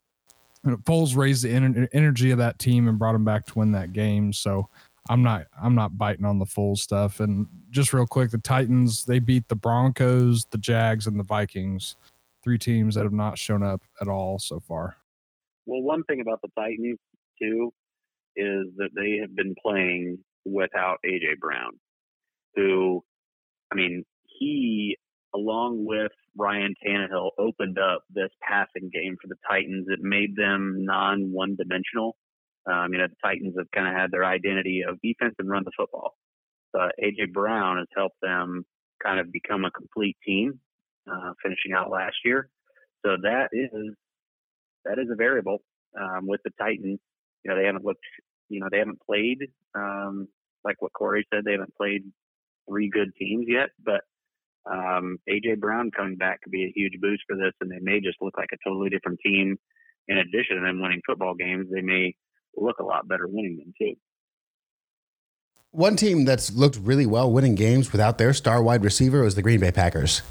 Foles 0.66 1.16
raised 1.16 1.44
the 1.44 1.88
energy 1.94 2.32
of 2.32 2.40
that 2.40 2.60
team 2.60 2.88
and 2.88 2.98
brought 2.98 3.14
them 3.14 3.24
back 3.24 3.46
to 3.46 3.60
win 3.60 3.72
that 3.74 3.94
game. 3.94 4.34
So 4.34 4.68
I'm 5.10 5.24
not 5.24 5.48
I'm 5.62 5.76
not 5.76 5.98
biting 5.98 6.26
on 6.26 6.40
the 6.40 6.46
Foles 6.46 6.80
stuff. 6.80 7.20
And 7.20 7.48
just 7.70 7.94
real 7.94 8.08
quick, 8.08 8.32
the 8.32 8.38
Titans 8.38 9.06
they 9.06 9.20
beat 9.20 9.48
the 9.48 9.56
Broncos, 9.56 10.46
the 10.46 10.58
Jags, 10.58 11.08
and 11.08 11.20
the 11.20 11.24
Vikings, 11.24 11.96
three 12.44 12.58
teams 12.58 12.96
that 12.96 13.04
have 13.04 13.14
not 13.14 13.38
shown 13.38 13.64
up 13.64 13.82
at 14.02 14.08
all 14.08 14.40
so 14.40 14.60
far. 14.60 14.98
Well, 15.66 15.82
one 15.82 16.04
thing 16.04 16.22
about 16.22 16.42
the 16.42 16.50
Titans 16.58 17.00
too 17.42 17.74
is 18.36 18.68
that 18.78 18.90
they 18.96 19.18
have 19.22 19.36
been 19.36 19.56
playing 19.62 20.20
without 20.46 20.98
AJ 21.06 21.40
Brown, 21.40 21.72
who, 22.56 23.04
I 23.72 23.76
mean, 23.76 24.04
he 24.26 24.98
along 25.36 25.86
with 25.86 26.12
Ryan 26.36 26.74
Tannehill 26.86 27.32
opened 27.38 27.78
up 27.80 28.04
this 28.10 28.30
passing 28.42 28.90
game 28.94 29.18
for 29.22 29.28
the 29.28 29.36
Titans. 29.50 29.88
It 29.90 30.00
made 30.02 30.36
them 30.36 30.86
non 30.86 31.32
one 31.32 31.56
dimensional 31.56 32.16
um, 32.72 32.92
you 32.92 33.00
know, 33.00 33.08
the 33.08 33.16
Titans 33.24 33.56
have 33.58 33.72
kind 33.72 33.88
of 33.88 33.94
had 33.94 34.12
their 34.12 34.26
identity 34.26 34.84
of 34.88 35.00
defense 35.02 35.36
and 35.40 35.50
run 35.50 35.64
the 35.64 35.72
football. 35.78 36.16
But 36.74 36.92
AJ 37.02 37.34
Brown 37.34 37.78
has 37.78 37.88
helped 37.96 38.20
them 38.22 38.66
kind 39.02 39.20
of 39.20 39.32
become 39.32 39.64
a 39.66 39.72
complete 39.72 40.18
team, 40.26 40.60
uh, 41.10 41.34
finishing 41.42 41.74
out 41.74 41.90
last 41.90 42.18
year. 42.26 42.50
So 43.06 43.16
that 43.24 43.50
is 43.54 43.70
that 44.86 45.00
is 45.00 45.08
a 45.12 45.16
variable 45.16 45.60
um, 46.00 46.28
with 46.28 46.42
the 46.44 46.52
Titans. 46.60 47.00
You 47.44 47.52
know, 47.52 47.58
they 47.58 47.66
haven't 47.66 47.86
looked. 47.86 48.04
You 48.50 48.60
know, 48.60 48.68
they 48.72 48.80
haven't 48.80 49.02
played 49.06 49.40
um, 49.76 50.28
like 50.64 50.82
what 50.82 50.94
Corey 50.94 51.26
said. 51.34 51.44
They 51.46 51.54
haven't 51.54 51.76
played 51.76 52.04
three 52.70 52.90
good 52.90 53.12
teams 53.18 53.46
yet, 53.48 53.70
but 53.84 54.02
um, 54.70 55.18
AJ 55.30 55.60
Brown 55.60 55.92
coming 55.96 56.18
back 56.18 56.42
could 56.42 56.52
be 56.52 56.66
a 56.66 56.74
huge 56.76 57.00
boost 57.02 57.24
for 57.28 57.38
this, 57.38 57.54
and 57.62 57.72
they 57.72 57.80
may 57.82 58.02
just 58.02 58.22
look 58.22 58.38
like 58.38 58.50
a 58.54 58.58
totally 58.68 58.90
different 58.90 59.20
team. 59.26 59.58
In 60.10 60.18
addition 60.18 60.58
to 60.58 60.62
them 60.62 60.82
winning 60.82 61.02
football 61.06 61.36
games, 61.36 61.68
they 61.72 61.82
may 61.82 62.16
look 62.58 62.80
a 62.80 62.84
lot 62.84 63.08
better 63.08 63.28
winning 63.28 63.58
them 63.58 63.74
too. 63.80 63.96
One 65.72 65.96
team 65.96 66.26
that's 66.26 66.52
looked 66.52 66.78
really 66.78 67.06
well 67.06 67.32
winning 67.32 67.56
games 67.56 67.92
without 67.92 68.18
their 68.18 68.34
star 68.34 68.64
wide 68.64 68.84
receiver 68.84 69.22
was 69.22 69.36
the 69.36 69.42
Green 69.42 69.60
Bay 69.60 69.72
Packers. 69.72 70.22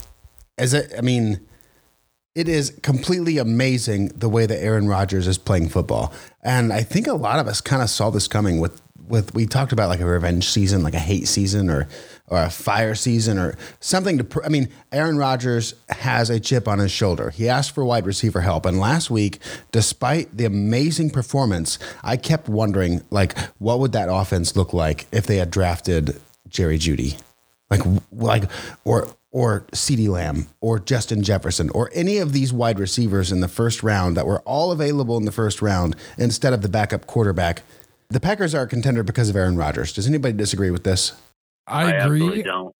As 0.57 0.73
I 0.75 1.01
mean, 1.01 1.39
it 2.35 2.49
is 2.49 2.77
completely 2.81 3.37
amazing 3.37 4.09
the 4.09 4.29
way 4.29 4.45
that 4.45 4.61
Aaron 4.61 4.87
Rodgers 4.87 5.27
is 5.27 5.37
playing 5.37 5.69
football, 5.69 6.11
and 6.43 6.73
I 6.73 6.81
think 6.83 7.07
a 7.07 7.13
lot 7.13 7.39
of 7.39 7.47
us 7.47 7.61
kind 7.61 7.81
of 7.81 7.89
saw 7.89 8.09
this 8.09 8.27
coming 8.27 8.59
with 8.59 8.81
with 9.07 9.33
we 9.33 9.45
talked 9.45 9.71
about 9.71 9.89
like 9.89 9.99
a 9.99 10.05
revenge 10.05 10.47
season, 10.49 10.83
like 10.83 10.93
a 10.93 10.99
hate 10.99 11.27
season, 11.27 11.69
or 11.69 11.87
or 12.27 12.43
a 12.43 12.49
fire 12.49 12.95
season, 12.95 13.37
or 13.37 13.55
something 13.79 14.17
to. 14.17 14.23
Pr- 14.23 14.43
I 14.45 14.49
mean, 14.49 14.69
Aaron 14.91 15.17
Rodgers 15.17 15.73
has 15.89 16.29
a 16.29 16.39
chip 16.39 16.67
on 16.67 16.79
his 16.79 16.91
shoulder. 16.91 17.29
He 17.29 17.49
asked 17.49 17.73
for 17.73 17.85
wide 17.85 18.05
receiver 18.05 18.41
help, 18.41 18.65
and 18.65 18.79
last 18.79 19.09
week, 19.09 19.39
despite 19.71 20.35
the 20.35 20.45
amazing 20.45 21.09
performance, 21.09 21.79
I 22.03 22.17
kept 22.17 22.49
wondering 22.49 23.01
like, 23.09 23.37
what 23.59 23.79
would 23.79 23.93
that 23.93 24.09
offense 24.09 24.55
look 24.55 24.73
like 24.73 25.07
if 25.11 25.25
they 25.25 25.37
had 25.37 25.51
drafted 25.51 26.19
Jerry 26.49 26.77
Jeudy, 26.77 27.17
like 27.69 27.81
like 28.11 28.43
or 28.83 29.15
or 29.31 29.61
CeeDee 29.71 30.09
Lamb 30.09 30.47
or 30.61 30.79
Justin 30.79 31.21
Jefferson 31.21 31.69
or 31.71 31.91
any 31.93 32.17
of 32.17 32.33
these 32.33 32.53
wide 32.53 32.79
receivers 32.79 33.31
in 33.31 33.41
the 33.41 33.47
first 33.47 33.83
round 33.83 34.15
that 34.17 34.25
were 34.25 34.39
all 34.41 34.71
available 34.71 35.17
in 35.17 35.25
the 35.25 35.31
first 35.31 35.61
round 35.61 35.95
instead 36.17 36.53
of 36.53 36.61
the 36.61 36.69
backup 36.69 37.05
quarterback 37.05 37.61
the 38.09 38.19
Packers 38.19 38.55
are 38.55 38.63
a 38.63 38.67
contender 38.67 39.03
because 39.03 39.29
of 39.29 39.35
Aaron 39.35 39.57
Rodgers. 39.57 39.93
Does 39.93 40.07
anybody 40.07 40.33
disagree 40.33 40.71
with 40.71 40.83
this? 40.83 41.13
I, 41.65 41.85
I 41.85 42.05
agree. 42.05 42.43
don't. 42.43 42.73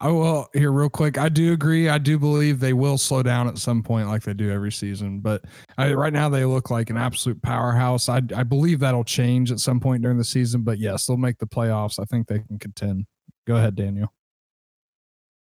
I 0.00 0.08
will 0.08 0.48
here 0.52 0.72
real 0.72 0.90
quick. 0.90 1.16
I 1.16 1.28
do 1.28 1.52
agree. 1.52 1.88
I 1.88 1.98
do 1.98 2.18
believe 2.18 2.60
they 2.60 2.72
will 2.72 2.98
slow 2.98 3.22
down 3.22 3.46
at 3.48 3.58
some 3.58 3.82
point, 3.82 4.08
like 4.08 4.22
they 4.22 4.34
do 4.34 4.50
every 4.50 4.72
season. 4.72 5.20
But 5.20 5.44
I, 5.78 5.94
right 5.94 6.12
now, 6.12 6.28
they 6.28 6.44
look 6.44 6.70
like 6.70 6.90
an 6.90 6.96
absolute 6.96 7.40
powerhouse. 7.40 8.08
I, 8.08 8.20
I 8.36 8.42
believe 8.42 8.80
that'll 8.80 9.04
change 9.04 9.52
at 9.52 9.60
some 9.60 9.78
point 9.78 10.02
during 10.02 10.18
the 10.18 10.24
season. 10.24 10.62
But 10.62 10.78
yes, 10.78 11.06
they'll 11.06 11.16
make 11.16 11.38
the 11.38 11.46
playoffs. 11.46 12.00
I 12.00 12.04
think 12.04 12.26
they 12.26 12.40
can 12.40 12.58
contend. 12.58 13.06
Go 13.46 13.56
ahead, 13.56 13.76
Daniel. 13.76 14.12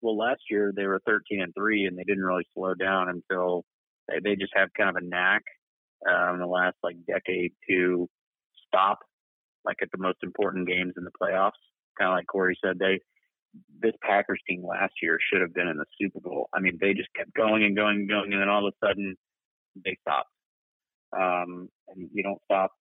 Well, 0.01 0.17
last 0.17 0.41
year 0.49 0.71
they 0.75 0.85
were 0.85 1.01
13 1.05 1.41
and 1.41 1.53
three, 1.53 1.85
and 1.85 1.97
they 1.97 2.03
didn't 2.03 2.23
really 2.23 2.47
slow 2.53 2.73
down 2.73 3.09
until 3.09 3.65
they, 4.07 4.19
they 4.23 4.35
just 4.35 4.53
have 4.55 4.69
kind 4.77 4.89
of 4.89 4.95
a 4.95 5.05
knack 5.05 5.43
um, 6.09 6.35
in 6.35 6.39
the 6.39 6.47
last 6.47 6.77
like 6.83 6.95
decade 7.05 7.51
to 7.69 8.07
stop 8.67 8.99
like 9.65 9.77
at 9.81 9.89
the 9.91 9.97
most 9.97 10.17
important 10.23 10.67
games 10.67 10.93
in 10.97 11.03
the 11.03 11.11
playoffs. 11.21 11.59
Kind 11.99 12.11
of 12.11 12.15
like 12.15 12.27
Corey 12.27 12.57
said, 12.63 12.79
they 12.79 12.99
this 13.81 13.93
Packers 14.01 14.41
team 14.47 14.63
last 14.65 14.93
year 15.01 15.17
should 15.19 15.41
have 15.41 15.53
been 15.53 15.67
in 15.67 15.77
the 15.77 15.85
Super 15.99 16.19
Bowl. 16.19 16.47
I 16.53 16.59
mean, 16.59 16.77
they 16.79 16.93
just 16.93 17.09
kept 17.15 17.33
going 17.33 17.63
and 17.63 17.75
going 17.75 17.97
and 17.97 18.09
going, 18.09 18.31
and 18.33 18.41
then 18.41 18.49
all 18.49 18.67
of 18.67 18.73
a 18.73 18.85
sudden 18.87 19.15
they 19.83 19.97
stopped. 20.01 20.29
Um, 21.17 21.69
and 21.87 22.09
you 22.13 22.23
don't 22.23 22.41
stop 22.45 22.71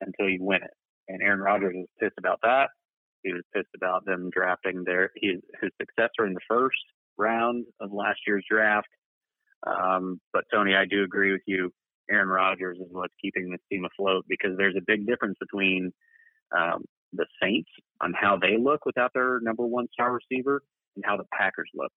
until 0.00 0.28
you 0.28 0.38
win 0.42 0.62
it. 0.62 0.70
And 1.08 1.22
Aaron 1.22 1.40
Rodgers 1.40 1.74
was 1.74 1.86
pissed 2.00 2.18
about 2.18 2.40
that. 2.42 2.70
he 3.22 3.32
was 3.32 3.42
pissed 3.54 3.74
about 3.76 4.04
them 4.04 4.30
drafting 4.30 4.84
their 4.84 5.10
his, 5.16 5.36
his 5.62 5.70
successor 5.80 6.26
in 6.26 6.34
the 6.34 6.40
first 6.48 6.76
round 7.16 7.64
of 7.80 7.92
last 7.92 8.20
year's 8.26 8.44
draft. 8.50 8.88
Um, 9.66 10.20
but 10.32 10.44
Tony, 10.52 10.74
I 10.74 10.84
do 10.84 11.02
agree 11.02 11.32
with 11.32 11.42
you. 11.46 11.72
Aaron 12.10 12.28
Rodgers 12.28 12.78
is 12.78 12.88
what's 12.90 13.14
keeping 13.20 13.50
this 13.50 13.60
team 13.70 13.84
afloat 13.84 14.24
because 14.28 14.56
there's 14.56 14.76
a 14.76 14.84
big 14.86 15.06
difference 15.06 15.36
between 15.40 15.92
um, 16.56 16.84
the 17.12 17.26
Saints 17.42 17.70
on 18.00 18.12
how 18.12 18.36
they 18.36 18.56
look 18.56 18.84
without 18.84 19.12
their 19.14 19.40
number 19.40 19.66
one 19.66 19.88
star 19.92 20.12
receiver 20.12 20.62
and 20.94 21.04
how 21.04 21.16
the 21.16 21.26
Packers 21.36 21.70
look. 21.74 21.92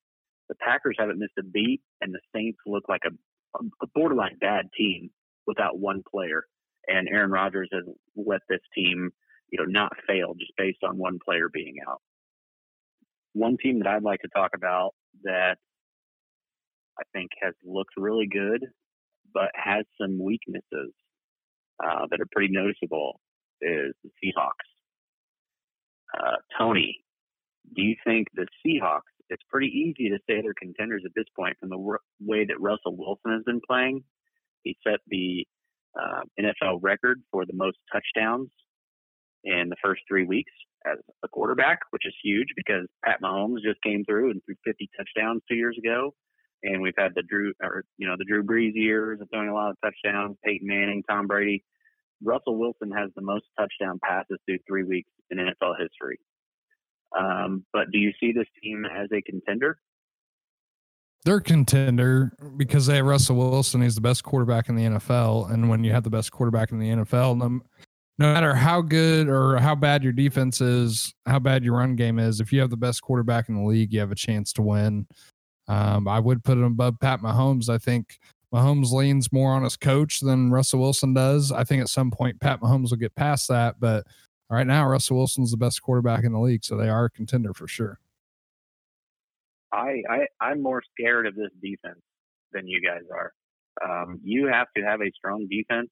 The 0.50 0.56
Packers 0.56 0.96
haven't 0.98 1.20
missed 1.20 1.38
a 1.38 1.44
beat, 1.44 1.82
and 2.02 2.14
the 2.14 2.20
Saints 2.36 2.60
look 2.66 2.90
like 2.90 3.04
a, 3.06 3.60
a 3.82 3.88
borderline 3.94 4.38
bad 4.40 4.70
team 4.76 5.12
without 5.46 5.78
one 5.78 6.04
player. 6.10 6.46
And 6.88 7.08
Aaron 7.08 7.30
Rodgers 7.30 7.70
has 7.72 7.84
let 8.16 8.42
this 8.50 8.62
team, 8.74 9.12
you 9.52 9.60
know, 9.60 9.66
not 9.66 9.94
fail 10.08 10.34
just 10.40 10.54
based 10.58 10.84
on 10.84 10.98
one 10.98 11.20
player 11.24 11.50
being 11.54 11.76
out. 11.88 12.02
One 13.34 13.58
team 13.62 13.80
that 13.80 13.88
I'd 13.88 14.04
like 14.04 14.22
to 14.22 14.28
talk 14.30 14.52
about 14.56 14.96
that 15.24 15.58
I 17.00 17.04
think 17.14 17.30
has 17.42 17.54
looked 17.64 17.94
really 17.96 18.28
good, 18.28 18.66
but 19.34 19.52
has 19.56 19.86
some 20.00 20.22
weaknesses 20.22 20.94
uh, 21.84 22.08
that 22.10 22.20
are 22.20 22.28
pretty 22.32 22.54
noticeable 22.54 23.20
is 23.62 23.94
the 24.04 24.10
Seahawks. 24.24 24.68
Uh, 26.18 26.38
Tony, 26.58 26.98
do 27.76 27.82
you 27.82 27.96
think 28.06 28.28
the 28.34 28.48
Seahawks? 28.66 29.02
It's 29.30 29.44
pretty 29.50 29.68
easy 29.68 30.10
to 30.10 30.18
say 30.28 30.42
they're 30.42 30.54
contenders 30.60 31.04
at 31.06 31.12
this 31.16 31.28
point 31.36 31.58
from 31.60 31.70
the 31.70 31.78
r- 31.78 32.00
way 32.20 32.46
that 32.46 32.60
Russell 32.60 32.96
Wilson 32.98 33.32
has 33.32 33.44
been 33.44 33.62
playing. 33.68 34.04
He 34.64 34.76
set 34.86 35.00
the 35.08 35.46
uh, 36.00 36.22
NFL 36.40 36.80
record 36.82 37.22
for 37.32 37.46
the 37.46 37.54
most 37.54 37.78
touchdowns 37.92 38.50
in 39.44 39.70
the 39.70 39.76
first 39.84 40.02
three 40.08 40.26
weeks 40.26 40.52
as 40.86 40.98
a 41.24 41.28
quarterback, 41.28 41.80
which 41.92 42.06
is 42.06 42.14
huge 42.24 42.48
because 42.56 42.88
Pat 43.06 43.22
Mahomes 43.22 43.62
just 43.64 43.82
came 43.84 44.04
through 44.04 44.32
and 44.32 44.42
threw 44.46 44.56
50 44.66 44.90
touchdowns 44.98 45.42
two 45.48 45.56
years 45.56 45.78
ago. 45.78 46.14
And 46.64 46.82
we've 46.82 46.94
had 46.98 47.14
the 47.16 47.24
Drew, 47.24 47.54
or 47.62 47.86
you 47.98 48.08
know, 48.08 48.16
the 48.18 48.26
Drew 48.26 48.44
Brees 48.44 48.74
years 48.76 49.22
of 49.22 49.30
throwing 49.32 49.50
a 49.50 49.54
lot 49.54 49.72
of 49.72 49.78
touchdowns. 49.84 50.38
Peyton 50.44 50.68
Manning, 50.68 51.04
Tom 51.10 51.28
Brady. 51.28 51.64
Russell 52.22 52.58
Wilson 52.58 52.92
has 52.92 53.10
the 53.16 53.22
most 53.22 53.46
touchdown 53.58 54.00
passes 54.04 54.38
through 54.46 54.60
three 54.68 54.84
weeks 54.84 55.10
in 55.30 55.38
NFL 55.38 55.80
history. 55.80 56.20
Um, 57.18 57.66
but 57.74 57.92
do 57.92 57.98
you 57.98 58.12
see 58.20 58.34
this 58.34 58.48
team 58.62 58.86
as 58.86 59.08
a 59.14 59.22
contender? 59.22 59.78
They're 61.26 61.42
contender 61.42 62.32
because 62.56 62.86
they 62.86 62.98
have 62.98 63.06
Russell 63.06 63.36
Wilson. 63.36 63.82
He's 63.82 63.96
the 63.96 64.02
best 64.02 64.24
quarterback 64.24 64.70
in 64.70 64.76
the 64.76 64.84
NFL. 64.84 65.52
And 65.52 65.70
when 65.70 65.84
you 65.84 65.92
have 65.92 66.04
the 66.04 66.10
best 66.10 66.32
quarterback 66.32 66.72
in 66.72 66.80
the 66.80 66.90
NFL, 66.90 67.38
no, 67.38 67.60
no 68.20 68.34
matter 68.34 68.54
how 68.54 68.82
good 68.82 69.28
or 69.28 69.58
how 69.58 69.76
bad 69.76 70.04
your 70.04 70.14
defense 70.14 70.62
is, 70.62 71.14
how 71.26 71.40
bad 71.40 71.64
your 71.64 71.76
run 71.78 71.96
game 71.96 72.20
is, 72.20 72.40
if 72.40 72.54
you 72.54 72.62
have 72.62 72.70
the 72.70 72.78
best 72.78 73.02
quarterback 73.02 73.50
in 73.50 73.56
the 73.56 73.64
league, 73.64 73.92
you 73.92 74.00
have 74.00 74.12
a 74.12 74.16
chance 74.16 74.54
to 74.54 74.62
win. 74.62 75.08
Um, 75.70 76.08
I 76.08 76.20
would 76.20 76.44
put 76.44 76.58
him 76.58 76.64
above 76.64 77.00
Pat 77.00 77.22
Mahomes. 77.22 77.70
I 77.70 77.78
think 77.78 78.20
Mahomes 78.54 78.92
leans 78.92 79.32
more 79.32 79.54
on 79.54 79.64
his 79.64 79.78
coach 79.78 80.20
than 80.20 80.50
Russell 80.50 80.80
Wilson 80.80 81.14
does. 81.14 81.52
I 81.52 81.64
think 81.64 81.82
at 81.82 81.90
some 81.90 82.10
point 82.10 82.42
Pat 82.42 82.60
Mahomes 82.60 82.90
will 82.90 82.98
get 82.98 83.16
past 83.16 83.48
that, 83.50 83.80
but 83.80 84.08
right 84.50 84.66
now 84.66 84.88
Russell 84.88 85.18
Wilson's 85.18 85.52
the 85.52 85.58
best 85.58 85.82
quarterback 85.84 86.24
in 86.24 86.34
the 86.34 86.40
league, 86.40 86.66
so 86.66 86.76
they 86.76 86.90
are 86.90 87.06
a 87.06 87.10
contender 87.12 87.54
for 87.54 87.68
sure. 87.68 88.00
I, 89.72 90.02
I 90.10 90.20
I'm 90.42 90.64
more 90.64 90.82
scared 90.98 91.28
of 91.28 91.36
this 91.36 91.52
defense 91.62 92.02
than 92.52 92.68
you 92.68 92.82
guys 92.82 93.04
are. 93.14 93.32
Um, 93.88 94.20
you 94.24 94.48
have 94.48 94.68
to 94.76 94.84
have 94.84 95.02
a 95.02 95.12
strong 95.16 95.48
defense 95.50 95.90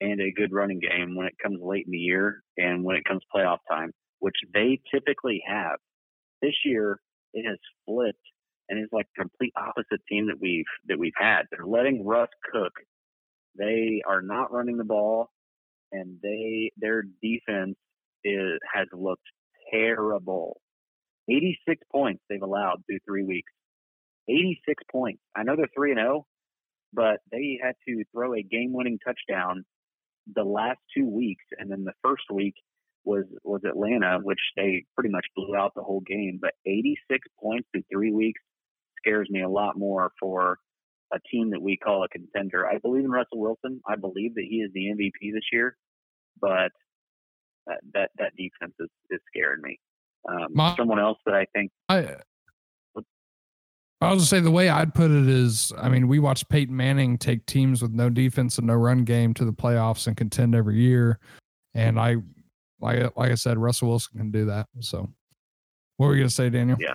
and 0.00 0.20
a 0.20 0.32
good 0.32 0.52
running 0.52 0.80
game 0.80 1.14
when 1.14 1.28
it 1.28 1.36
comes 1.40 1.60
late 1.62 1.86
in 1.86 1.92
the 1.92 1.98
year 1.98 2.42
and 2.56 2.82
when 2.82 2.96
it 2.96 3.04
comes 3.04 3.22
playoff 3.34 3.58
time, 3.70 3.92
which 4.18 4.34
they 4.52 4.80
typically 4.92 5.40
have. 5.46 5.76
This 6.42 6.54
year 6.64 6.98
it 7.32 7.48
has 7.48 7.58
flipped 7.86 8.18
and 8.68 8.78
it's 8.78 8.92
like 8.92 9.06
complete 9.16 9.52
opposite 9.56 10.00
team 10.08 10.26
that 10.28 10.40
we've 10.40 10.64
that 10.88 10.98
we've 10.98 11.12
had. 11.16 11.42
They're 11.50 11.66
letting 11.66 12.06
Russ 12.06 12.28
cook. 12.52 12.72
They 13.56 14.02
are 14.06 14.22
not 14.22 14.52
running 14.52 14.76
the 14.76 14.84
ball, 14.84 15.30
and 15.92 16.18
they 16.22 16.72
their 16.76 17.02
defense 17.22 17.76
is 18.24 18.58
has 18.72 18.86
looked 18.92 19.26
terrible. 19.72 20.60
86 21.30 21.82
points 21.92 22.22
they've 22.28 22.42
allowed 22.42 22.82
through 22.86 23.00
three 23.06 23.24
weeks. 23.24 23.52
86 24.28 24.82
points. 24.90 25.20
I 25.36 25.42
know 25.42 25.56
they're 25.56 25.68
three 25.74 25.90
and 25.90 25.98
zero, 25.98 26.26
but 26.92 27.20
they 27.30 27.58
had 27.62 27.74
to 27.86 28.04
throw 28.12 28.34
a 28.34 28.42
game-winning 28.42 28.98
touchdown 29.04 29.64
the 30.34 30.44
last 30.44 30.78
two 30.96 31.06
weeks, 31.06 31.44
and 31.58 31.70
then 31.70 31.84
the 31.84 31.92
first 32.02 32.24
week 32.32 32.54
was 33.04 33.24
was 33.44 33.62
Atlanta, 33.64 34.18
which 34.22 34.40
they 34.56 34.84
pretty 34.94 35.10
much 35.10 35.26
blew 35.34 35.56
out 35.56 35.72
the 35.74 35.82
whole 35.82 36.00
game. 36.00 36.38
But 36.40 36.52
86 36.66 37.26
points 37.42 37.68
through 37.72 37.84
three 37.92 38.12
weeks 38.12 38.40
scares 39.08 39.28
me 39.30 39.42
a 39.42 39.48
lot 39.48 39.78
more 39.78 40.12
for 40.20 40.58
a 41.12 41.18
team 41.30 41.50
that 41.50 41.62
we 41.62 41.76
call 41.76 42.04
a 42.04 42.08
contender. 42.08 42.66
I 42.66 42.78
believe 42.78 43.04
in 43.04 43.10
Russell 43.10 43.40
Wilson. 43.40 43.80
I 43.88 43.96
believe 43.96 44.34
that 44.34 44.44
he 44.48 44.56
is 44.56 44.70
the 44.74 44.86
MVP 44.86 45.32
this 45.32 45.44
year, 45.52 45.76
but 46.40 46.70
that 47.66 47.80
that, 47.94 48.10
that 48.18 48.32
defense 48.36 48.74
is, 48.78 48.88
is 49.10 49.20
scaring 49.28 49.62
me. 49.62 49.78
Um, 50.28 50.48
My, 50.50 50.76
someone 50.76 50.98
else 50.98 51.18
that 51.24 51.34
I 51.34 51.46
think 51.54 51.70
I 51.88 52.16
I 54.00 54.12
was 54.12 54.22
to 54.22 54.28
say 54.28 54.40
the 54.40 54.50
way 54.50 54.68
I'd 54.68 54.94
put 54.94 55.10
it 55.10 55.28
is, 55.28 55.72
I 55.76 55.88
mean, 55.88 56.06
we 56.06 56.20
watched 56.20 56.48
Peyton 56.48 56.76
Manning 56.76 57.18
take 57.18 57.44
teams 57.46 57.82
with 57.82 57.92
no 57.92 58.08
defense 58.08 58.56
and 58.58 58.66
no 58.68 58.74
run 58.74 59.02
game 59.02 59.34
to 59.34 59.44
the 59.44 59.52
playoffs 59.52 60.06
and 60.06 60.16
contend 60.16 60.54
every 60.54 60.76
year, 60.76 61.18
and 61.74 61.98
I 61.98 62.16
like 62.80 63.16
like 63.16 63.32
I 63.32 63.34
said, 63.34 63.58
Russell 63.58 63.88
Wilson 63.88 64.18
can 64.18 64.30
do 64.30 64.44
that. 64.46 64.66
So, 64.80 65.08
what 65.96 66.06
were 66.06 66.14
you 66.14 66.22
gonna 66.22 66.30
say, 66.30 66.50
Daniel? 66.50 66.76
Yeah, 66.78 66.94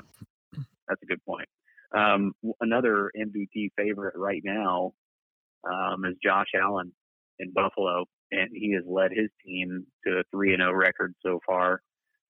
that's 0.88 1.02
a 1.02 1.06
good 1.06 1.24
point. 1.26 1.48
Um, 1.96 2.34
another 2.60 3.12
MVP 3.18 3.70
favorite 3.78 4.16
right 4.18 4.42
now 4.44 4.94
um, 5.64 6.06
is 6.06 6.16
Josh 6.24 6.48
Allen 6.60 6.92
in 7.40 7.52
Buffalo, 7.54 8.06
and 8.32 8.50
he 8.54 8.74
has 8.74 8.84
led 8.88 9.12
his 9.12 9.30
team 9.46 9.86
to 10.06 10.20
a 10.20 10.24
three 10.32 10.54
and 10.54 10.62
zero 10.62 10.72
oh 10.72 10.76
record 10.76 11.14
so 11.26 11.40
far. 11.46 11.82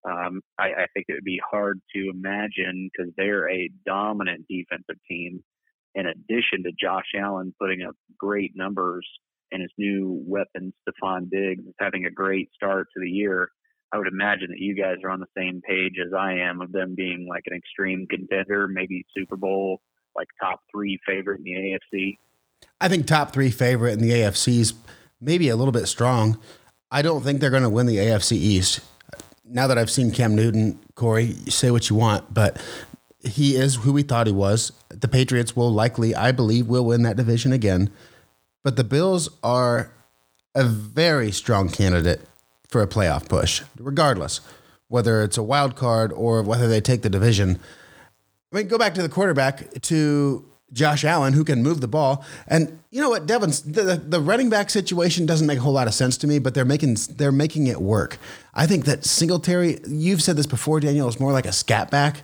Um, 0.05 0.41
I, 0.60 0.65
I 0.65 0.86
think 0.93 1.05
it 1.08 1.13
would 1.13 1.24
be 1.24 1.41
hard 1.50 1.79
to 1.96 2.12
imagine 2.13 2.89
because 2.91 3.13
they're 3.15 3.50
a 3.50 3.70
dominant 3.86 4.46
defensive 4.50 5.01
team. 5.10 5.41
In 5.96 6.08
addition 6.08 6.63
to 6.63 6.72
Josh 6.79 7.05
Allen 7.17 7.53
putting 7.60 7.84
up 7.84 7.96
great 8.17 8.51
numbers 8.55 9.08
and 9.51 9.62
his 9.62 9.72
new 9.77 10.22
weapon, 10.25 10.74
Stefon 10.82 11.29
Diggs, 11.29 11.63
is 11.65 11.75
having 11.79 12.05
a 12.05 12.12
great 12.12 12.50
start 12.53 12.88
to 12.93 13.01
the 13.01 13.10
year. 13.10 13.50
I 13.94 13.98
would 13.98 14.08
imagine 14.08 14.48
that 14.50 14.60
you 14.60 14.76
guys 14.76 14.98
are 15.04 15.12
on 15.12 15.20
the 15.20 15.28
same 15.38 15.62
page 15.62 15.98
as 16.04 16.14
I 16.18 16.34
am 16.34 16.62
of 16.62 16.72
them 16.72 16.96
being 16.96 17.28
like 17.30 17.44
an 17.46 17.56
extreme 17.56 18.08
contender, 18.10 18.68
maybe 18.68 19.06
Super 19.16 19.36
Bowl, 19.36 19.82
like 20.16 20.28
top 20.42 20.62
three 20.72 21.00
favorite 21.06 21.42
in 21.42 21.44
the 21.44 21.78
AFC. 21.96 22.18
I 22.82 22.88
think 22.88 23.06
top 23.06 23.34
three 23.34 23.52
favorite 23.52 23.92
in 23.92 24.00
the 24.00 24.10
AFC 24.10 24.60
is 24.60 24.74
maybe 25.22 25.48
a 25.50 25.56
little 25.56 25.72
bit 25.72 25.86
strong. 25.88 26.40
I 26.90 27.04
don't 27.04 27.24
think 27.24 27.40
they're 27.40 27.52
going 27.52 27.64
to 27.64 27.70
win 27.70 27.86
the 27.86 27.98
AFC 27.98 28.32
East. 28.32 28.80
Now 29.46 29.68
that 29.68 29.78
I've 29.78 29.92
seen 29.92 30.10
Cam 30.10 30.36
Newton, 30.36 30.80
Corey, 30.96 31.34
say 31.48 31.70
what 31.70 31.92
you 31.92 31.96
want, 31.96 32.34
but 32.34 32.60
he 33.24 33.56
is 33.56 33.76
who 33.76 33.94
we 33.94 34.02
thought 34.02 34.26
he 34.26 34.34
was. 34.34 34.72
The 34.90 35.08
Patriots 35.08 35.56
will 35.56 35.72
likely, 35.72 36.16
I 36.16 36.32
believe, 36.32 36.66
will 36.66 36.86
win 36.86 37.04
that 37.04 37.16
division 37.16 37.54
again. 37.54 37.92
But 38.64 38.76
the 38.76 38.84
Bills 38.84 39.30
are 39.44 39.92
a 40.56 40.64
very 40.64 41.32
strong 41.32 41.70
candidate 41.70 42.22
for 42.74 42.82
a 42.82 42.88
playoff 42.88 43.30
push, 43.30 43.62
regardless 43.80 44.42
whether 44.94 45.24
it's 45.24 45.39
a 45.39 45.44
wild 45.44 45.75
card 45.75 46.13
or 46.13 46.44
whether 46.44 46.68
they 46.68 46.80
take 46.80 47.01
the 47.01 47.10
division. 47.10 47.60
I 48.51 48.58
mean, 48.58 48.68
go 48.68 48.77
back 48.77 48.94
to 48.94 49.01
the 49.01 49.10
quarterback 49.10 49.82
to 49.82 50.46
Josh 50.72 51.03
Allen, 51.03 51.34
who 51.34 51.44
can 51.44 51.63
move 51.63 51.82
the 51.82 51.88
ball. 51.88 52.24
And 52.48 52.77
you 52.92 53.01
know 53.01 53.10
what, 53.10 53.25
Devon's 53.25 53.63
the, 53.63 53.96
the 53.96 54.22
running 54.22 54.51
back 54.51 54.70
situation 54.70 55.25
doesn't 55.25 55.48
make 55.48 55.58
a 55.58 55.62
whole 55.62 55.74
lot 55.74 55.88
of 55.88 55.96
sense 55.96 56.15
to 56.18 56.27
me, 56.27 56.38
but 56.38 56.53
they're 56.53 56.63
making 56.63 56.98
they're 57.10 57.32
making 57.32 57.65
it 57.65 57.82
work. 57.82 58.20
I 58.53 58.68
think 58.68 58.86
that 58.86 59.03
Singletary, 59.03 59.80
you've 59.88 60.22
said 60.22 60.36
this 60.36 60.46
before, 60.46 60.80
Daniel, 60.80 61.08
is 61.08 61.20
more 61.20 61.32
like 61.32 61.48
a 61.48 61.51
scat 61.51 61.89
back. 61.89 62.22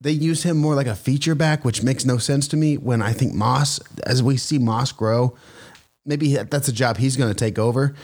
They 0.00 0.10
use 0.10 0.42
him 0.42 0.56
more 0.56 0.74
like 0.74 0.88
a 0.88 0.96
feature 0.96 1.36
back, 1.36 1.64
which 1.64 1.84
makes 1.84 2.04
no 2.04 2.18
sense 2.18 2.48
to 2.48 2.56
me. 2.56 2.78
When 2.78 3.00
I 3.00 3.12
think 3.12 3.32
Moss, 3.32 3.78
as 4.04 4.24
we 4.24 4.36
see 4.38 4.58
Moss 4.58 4.90
grow, 4.90 5.36
maybe 6.10 6.36
that's 6.36 6.68
a 6.68 6.72
job 6.72 6.98
he's 6.98 7.16
going 7.16 7.32
to 7.32 7.38
take 7.38 7.58
over. 7.58 7.94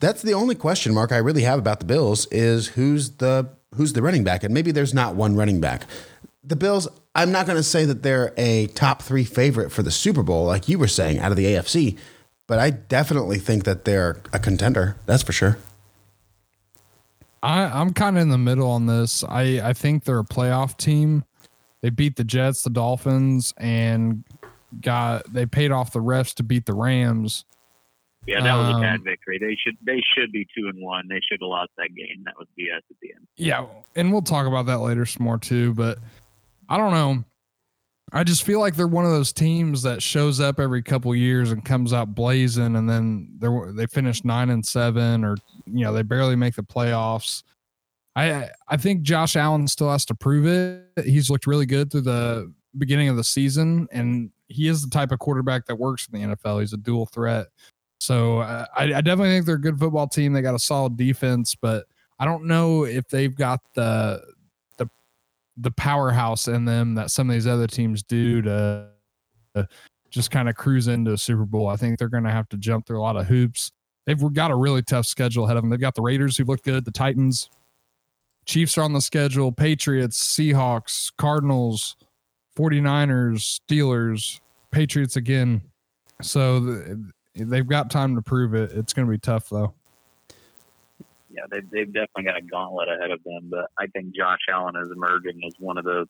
That's 0.00 0.22
the 0.22 0.32
only 0.32 0.54
question 0.54 0.94
mark 0.94 1.12
I 1.12 1.18
really 1.18 1.42
have 1.42 1.58
about 1.58 1.80
the 1.80 1.84
Bills 1.84 2.26
is 2.26 2.68
who's 2.68 3.10
the 3.16 3.50
who's 3.74 3.92
the 3.92 4.00
running 4.00 4.24
back, 4.24 4.42
and 4.42 4.54
maybe 4.54 4.70
there's 4.70 4.94
not 4.94 5.14
one 5.14 5.36
running 5.36 5.60
back. 5.60 5.82
The 6.42 6.56
Bills. 6.56 6.88
I'm 7.14 7.32
not 7.32 7.46
going 7.46 7.56
to 7.56 7.62
say 7.62 7.86
that 7.86 8.02
they're 8.02 8.34
a 8.36 8.66
top 8.68 9.00
three 9.02 9.24
favorite 9.24 9.72
for 9.72 9.82
the 9.82 9.90
Super 9.90 10.22
Bowl, 10.22 10.44
like 10.44 10.68
you 10.68 10.78
were 10.78 10.86
saying, 10.86 11.18
out 11.18 11.30
of 11.30 11.38
the 11.38 11.46
AFC, 11.46 11.96
but 12.46 12.58
I 12.58 12.68
definitely 12.68 13.38
think 13.38 13.64
that 13.64 13.86
they're 13.86 14.20
a 14.34 14.38
contender. 14.38 14.96
That's 15.06 15.22
for 15.22 15.32
sure. 15.32 15.56
I, 17.42 17.62
I'm 17.62 17.94
kind 17.94 18.16
of 18.16 18.22
in 18.22 18.28
the 18.28 18.38
middle 18.38 18.70
on 18.70 18.84
this. 18.84 19.24
I, 19.24 19.66
I 19.66 19.72
think 19.72 20.04
they're 20.04 20.18
a 20.18 20.24
playoff 20.24 20.76
team. 20.76 21.24
They 21.80 21.90
beat 21.90 22.16
the 22.16 22.24
Jets, 22.24 22.62
the 22.62 22.70
Dolphins, 22.70 23.54
and 23.56 24.24
got 24.80 25.32
they 25.32 25.46
paid 25.46 25.70
off 25.70 25.92
the 25.92 26.00
refs 26.00 26.34
to 26.34 26.42
beat 26.42 26.66
the 26.66 26.74
Rams. 26.74 27.44
Yeah, 28.26 28.42
that 28.42 28.56
was 28.56 28.74
Um, 28.74 28.76
a 28.76 28.80
bad 28.80 29.04
victory. 29.04 29.38
They 29.38 29.56
should 29.56 29.76
they 29.84 30.02
should 30.14 30.32
be 30.32 30.46
two 30.56 30.68
and 30.68 30.82
one. 30.82 31.06
They 31.08 31.20
should 31.20 31.40
have 31.40 31.48
lost 31.48 31.70
that 31.78 31.94
game. 31.94 32.22
That 32.24 32.34
was 32.38 32.48
BS 32.58 32.78
at 32.78 32.96
the 33.00 33.12
end. 33.14 33.26
Yeah, 33.36 33.66
and 33.94 34.12
we'll 34.12 34.22
talk 34.22 34.46
about 34.46 34.66
that 34.66 34.78
later 34.80 35.06
some 35.06 35.24
more 35.24 35.38
too. 35.38 35.74
But 35.74 35.98
I 36.68 36.76
don't 36.76 36.92
know. 36.92 37.24
I 38.12 38.22
just 38.22 38.44
feel 38.44 38.60
like 38.60 38.76
they're 38.76 38.86
one 38.86 39.04
of 39.04 39.10
those 39.10 39.32
teams 39.32 39.82
that 39.82 40.00
shows 40.00 40.38
up 40.38 40.60
every 40.60 40.80
couple 40.82 41.12
years 41.14 41.50
and 41.50 41.64
comes 41.64 41.92
out 41.92 42.14
blazing, 42.14 42.76
and 42.76 42.88
then 42.88 43.28
they 43.38 43.48
they 43.72 43.86
finish 43.86 44.24
nine 44.24 44.50
and 44.50 44.64
seven, 44.64 45.24
or 45.24 45.36
you 45.66 45.84
know 45.84 45.92
they 45.92 46.02
barely 46.02 46.36
make 46.36 46.54
the 46.54 46.62
playoffs. 46.62 47.42
I 48.14 48.48
I 48.68 48.76
think 48.76 49.02
Josh 49.02 49.36
Allen 49.36 49.68
still 49.68 49.90
has 49.90 50.04
to 50.06 50.14
prove 50.14 50.46
it. 50.46 51.04
He's 51.04 51.30
looked 51.30 51.46
really 51.46 51.66
good 51.66 51.90
through 51.90 52.02
the 52.02 52.52
beginning 52.78 53.08
of 53.08 53.16
the 53.16 53.24
season, 53.24 53.88
and 53.90 54.30
he 54.48 54.68
is 54.68 54.82
the 54.82 54.90
type 54.90 55.10
of 55.10 55.18
quarterback 55.18 55.66
that 55.66 55.76
works 55.76 56.08
in 56.12 56.20
the 56.20 56.34
NFL. 56.36 56.60
He's 56.60 56.72
a 56.72 56.76
dual 56.78 57.06
threat. 57.06 57.46
So 57.98 58.38
uh, 58.38 58.66
I, 58.76 58.84
I 58.94 59.00
definitely 59.00 59.30
think 59.30 59.46
they're 59.46 59.56
a 59.56 59.60
good 59.60 59.78
football 59.78 60.06
team. 60.06 60.32
They 60.32 60.42
got 60.42 60.54
a 60.54 60.58
solid 60.58 60.96
defense, 60.96 61.54
but 61.54 61.86
I 62.18 62.24
don't 62.24 62.44
know 62.44 62.84
if 62.84 63.08
they've 63.08 63.34
got 63.34 63.60
the 63.74 64.22
the 64.78 64.88
the 65.56 65.70
powerhouse 65.70 66.48
in 66.48 66.64
them 66.64 66.94
that 66.94 67.10
some 67.10 67.30
of 67.30 67.34
these 67.34 67.46
other 67.46 67.66
teams 67.66 68.02
do 68.02 68.42
to, 68.42 68.88
to 69.54 69.68
just 70.10 70.30
kind 70.30 70.48
of 70.48 70.56
cruise 70.56 70.88
into 70.88 71.12
a 71.12 71.18
Super 71.18 71.44
Bowl. 71.44 71.68
I 71.68 71.76
think 71.76 71.98
they're 71.98 72.08
going 72.08 72.24
to 72.24 72.30
have 72.30 72.48
to 72.50 72.56
jump 72.56 72.86
through 72.86 73.00
a 73.00 73.02
lot 73.02 73.16
of 73.16 73.26
hoops. 73.26 73.72
They've 74.06 74.32
got 74.32 74.50
a 74.50 74.56
really 74.56 74.82
tough 74.82 75.06
schedule 75.06 75.44
ahead 75.44 75.56
of 75.56 75.62
them. 75.62 75.70
They've 75.70 75.80
got 75.80 75.94
the 75.94 76.02
Raiders 76.02 76.36
who've 76.36 76.48
looked 76.48 76.64
good, 76.64 76.84
the 76.84 76.92
Titans, 76.92 77.50
Chiefs 78.46 78.78
are 78.78 78.82
on 78.82 78.92
the 78.92 79.00
schedule, 79.00 79.50
Patriots, 79.50 80.18
Seahawks, 80.18 81.12
Cardinals, 81.18 81.96
49ers, 82.56 83.60
Steelers, 83.60 84.40
Patriots 84.70 85.16
again. 85.16 85.62
So 86.22 86.64
th- 86.64 86.98
they've 87.36 87.66
got 87.66 87.90
time 87.90 88.14
to 88.16 88.22
prove 88.22 88.54
it. 88.54 88.72
It's 88.72 88.92
going 88.92 89.06
to 89.06 89.10
be 89.10 89.18
tough 89.18 89.48
though. 89.48 89.74
Yeah, 91.30 91.42
they've, 91.50 91.68
they've 91.70 91.92
definitely 91.92 92.24
got 92.24 92.38
a 92.38 92.42
gauntlet 92.42 92.88
ahead 92.88 93.10
of 93.10 93.22
them. 93.24 93.50
But 93.50 93.70
I 93.78 93.86
think 93.88 94.14
Josh 94.14 94.40
Allen 94.50 94.74
is 94.82 94.90
emerging 94.90 95.40
as 95.46 95.52
one 95.58 95.76
of 95.76 95.84
the, 95.84 96.06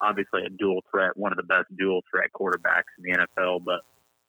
obviously 0.00 0.44
a 0.44 0.50
dual 0.50 0.82
threat, 0.90 1.16
one 1.16 1.32
of 1.32 1.36
the 1.36 1.42
best 1.42 1.66
dual 1.76 2.02
threat 2.10 2.30
quarterbacks 2.32 2.92
in 2.98 3.04
the 3.04 3.18
NFL. 3.18 3.64
But 3.64 3.80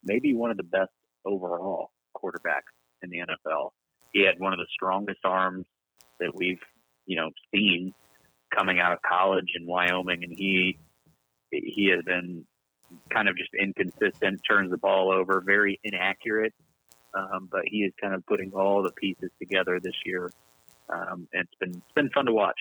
maybe 0.02 0.34
one 0.34 0.50
of 0.50 0.56
the 0.56 0.64
best 0.64 0.90
overall 1.24 1.90
quarterbacks 2.16 2.72
in 3.02 3.10
the 3.10 3.18
NFL. 3.18 3.70
He 4.12 4.24
had 4.24 4.38
one 4.38 4.52
of 4.52 4.58
the 4.58 4.66
strongest 4.72 5.20
arms 5.24 5.66
that 6.18 6.34
we've 6.34 6.60
you 7.04 7.16
know 7.16 7.30
seen 7.54 7.92
coming 8.56 8.80
out 8.80 8.92
of 8.92 8.98
college 9.02 9.52
in 9.54 9.66
Wyoming, 9.66 10.24
and 10.24 10.32
he 10.32 10.78
he 11.50 11.90
has 11.94 12.04
been 12.04 12.44
kind 13.10 13.28
of 13.28 13.36
just 13.36 13.50
inconsistent, 13.60 14.40
turns 14.48 14.70
the 14.70 14.78
ball 14.78 15.10
over, 15.12 15.40
very 15.40 15.80
inaccurate. 15.84 16.54
Um, 17.14 17.48
but 17.50 17.62
he 17.64 17.78
is 17.78 17.92
kind 18.00 18.14
of 18.14 18.26
putting 18.26 18.52
all 18.52 18.82
the 18.82 18.92
pieces 18.92 19.30
together 19.38 19.80
this 19.80 19.94
year, 20.04 20.30
um, 20.90 21.26
and 21.32 21.44
it's 21.44 21.54
been 21.58 21.70
it's 21.70 21.94
been 21.94 22.10
fun 22.10 22.26
to 22.26 22.32
watch. 22.32 22.58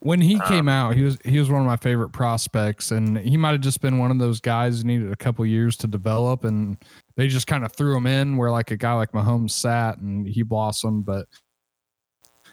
When 0.00 0.20
he 0.20 0.34
Um, 0.34 0.46
came 0.46 0.68
out, 0.68 0.94
he 0.94 1.02
was 1.02 1.16
he 1.24 1.38
was 1.38 1.48
one 1.48 1.62
of 1.62 1.66
my 1.66 1.76
favorite 1.76 2.10
prospects, 2.10 2.90
and 2.90 3.16
he 3.16 3.38
might 3.38 3.52
have 3.52 3.62
just 3.62 3.80
been 3.80 3.96
one 3.98 4.10
of 4.10 4.18
those 4.18 4.40
guys 4.40 4.82
who 4.82 4.88
needed 4.88 5.10
a 5.10 5.16
couple 5.16 5.46
years 5.46 5.78
to 5.78 5.86
develop, 5.86 6.44
and 6.44 6.76
they 7.16 7.28
just 7.28 7.46
kind 7.46 7.64
of 7.64 7.72
threw 7.72 7.96
him 7.96 8.06
in 8.06 8.36
where 8.36 8.50
like 8.50 8.70
a 8.70 8.76
guy 8.76 8.92
like 8.92 9.12
Mahomes 9.12 9.52
sat 9.52 9.96
and 9.96 10.26
he 10.28 10.42
blossomed. 10.42 11.06
But 11.06 11.26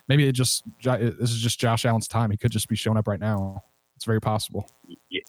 maybe 0.07 0.25
it 0.25 0.31
just 0.31 0.63
this 0.81 1.31
is 1.31 1.41
just 1.41 1.59
Josh 1.59 1.83
Allen's 1.83 2.07
time. 2.07 2.31
He 2.31 2.37
could 2.37 2.51
just 2.51 2.69
be 2.69 2.77
showing 2.77 2.97
up 2.97 3.09
right 3.09 3.19
now. 3.19 3.61
It's 3.97 4.05
very 4.05 4.21
possible. 4.21 4.69
Yeah, 5.09 5.20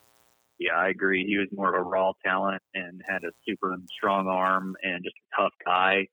yeah, 0.64 0.78
I 0.78 0.88
agree. 0.88 1.24
He 1.26 1.36
was 1.36 1.48
more 1.52 1.74
of 1.74 1.74
a 1.74 1.88
raw 1.88 2.12
talent 2.24 2.62
and 2.74 3.00
had 3.06 3.24
a 3.24 3.32
super 3.48 3.76
strong 3.90 4.26
arm 4.26 4.74
and 4.82 5.02
just 5.04 5.16
a 5.16 5.42
tough 5.42 5.52
guy. 5.64 6.06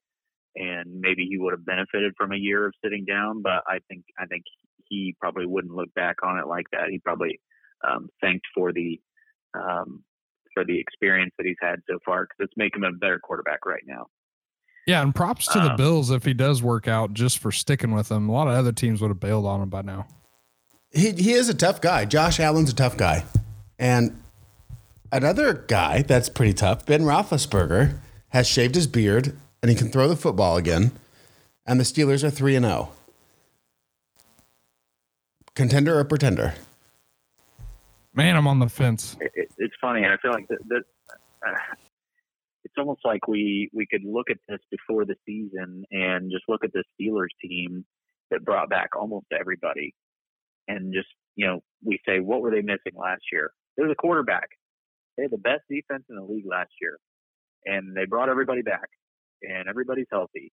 And 0.56 1.00
maybe 1.00 1.26
he 1.30 1.38
would 1.38 1.52
have 1.52 1.64
benefited 1.64 2.14
from 2.16 2.32
a 2.32 2.36
year 2.36 2.66
of 2.66 2.74
sitting 2.82 3.04
down, 3.04 3.42
but 3.42 3.62
I 3.68 3.78
think 3.88 4.04
I 4.18 4.26
think 4.26 4.42
he 4.88 5.14
probably 5.20 5.46
wouldn't 5.46 5.74
look 5.74 5.92
back 5.94 6.16
on 6.24 6.38
it 6.38 6.46
like 6.48 6.66
that. 6.72 6.88
He 6.90 6.98
probably 6.98 7.40
um, 7.88 8.08
thanked 8.20 8.46
for 8.54 8.72
the 8.72 9.00
um, 9.54 10.02
for 10.52 10.64
the 10.64 10.78
experience 10.78 11.32
that 11.38 11.46
he's 11.46 11.56
had 11.60 11.80
so 11.88 11.98
far 12.04 12.24
because 12.24 12.36
it's 12.40 12.56
making 12.56 12.82
him 12.82 12.94
a 12.94 12.98
better 12.98 13.20
quarterback 13.20 13.64
right 13.64 13.84
now. 13.86 14.06
Yeah, 14.86 15.02
and 15.02 15.14
props 15.14 15.46
to 15.48 15.60
the 15.60 15.70
Um, 15.70 15.76
Bills 15.76 16.10
if 16.10 16.24
he 16.24 16.34
does 16.34 16.62
work 16.62 16.88
out 16.88 17.14
just 17.14 17.38
for 17.38 17.52
sticking 17.52 17.92
with 17.92 18.10
him. 18.10 18.28
A 18.28 18.32
lot 18.32 18.48
of 18.48 18.54
other 18.54 18.72
teams 18.72 19.00
would 19.00 19.08
have 19.08 19.20
bailed 19.20 19.46
on 19.46 19.62
him 19.62 19.68
by 19.68 19.82
now. 19.82 20.08
He, 20.90 21.12
he 21.12 21.32
is 21.32 21.48
a 21.48 21.54
tough 21.54 21.80
guy. 21.80 22.06
Josh 22.06 22.40
Allen's 22.40 22.70
a 22.70 22.74
tough 22.74 22.96
guy. 22.96 23.24
And 23.78 24.20
another 25.12 25.64
guy 25.68 26.02
that's 26.02 26.28
pretty 26.28 26.54
tough, 26.54 26.86
Ben 26.86 27.02
Roethlisberger, 27.02 27.98
has 28.30 28.46
shaved 28.46 28.74
his 28.74 28.86
beard 28.86 29.36
and 29.62 29.70
he 29.70 29.76
can 29.76 29.90
throw 29.90 30.08
the 30.08 30.16
football 30.16 30.56
again. 30.56 30.92
And 31.66 31.78
the 31.78 31.84
Steelers 31.84 32.24
are 32.24 32.30
3 32.30 32.56
and 32.56 32.64
0. 32.64 32.90
Contender 35.54 35.98
or 35.98 36.04
pretender? 36.04 36.54
Man, 38.14 38.36
I'm 38.36 38.46
on 38.46 38.58
the 38.58 38.68
fence. 38.68 39.16
it, 39.20 39.30
it, 39.34 39.52
it's 39.58 39.74
funny, 39.80 40.02
and 40.02 40.12
I 40.12 40.16
feel 40.16 40.32
like 40.32 40.48
that, 40.48 40.58
that 40.68 40.82
uh, 41.46 41.54
it's 42.64 42.74
almost 42.78 43.00
like 43.04 43.28
we 43.28 43.70
we 43.72 43.86
could 43.86 44.02
look 44.04 44.30
at 44.30 44.38
this 44.48 44.58
before 44.70 45.04
the 45.04 45.14
season 45.26 45.84
and 45.90 46.30
just 46.30 46.44
look 46.48 46.64
at 46.64 46.72
the 46.72 46.82
Steelers 46.98 47.28
team 47.40 47.84
that 48.30 48.44
brought 48.44 48.68
back 48.68 48.90
almost 48.98 49.26
everybody, 49.38 49.94
and 50.66 50.92
just 50.92 51.08
you 51.36 51.46
know 51.46 51.62
we 51.84 52.00
say 52.06 52.18
what 52.20 52.40
were 52.40 52.50
they 52.50 52.62
missing 52.62 52.92
last 52.96 53.22
year? 53.30 53.52
There's 53.76 53.92
a 53.92 53.96
quarterback. 53.96 54.50
They 55.20 55.24
had 55.24 55.32
the 55.32 55.36
best 55.36 55.64
defense 55.68 56.04
in 56.08 56.16
the 56.16 56.22
league 56.22 56.46
last 56.46 56.70
year, 56.80 56.96
and 57.66 57.94
they 57.94 58.06
brought 58.06 58.30
everybody 58.30 58.62
back, 58.62 58.88
and 59.42 59.68
everybody's 59.68 60.06
healthy, 60.10 60.50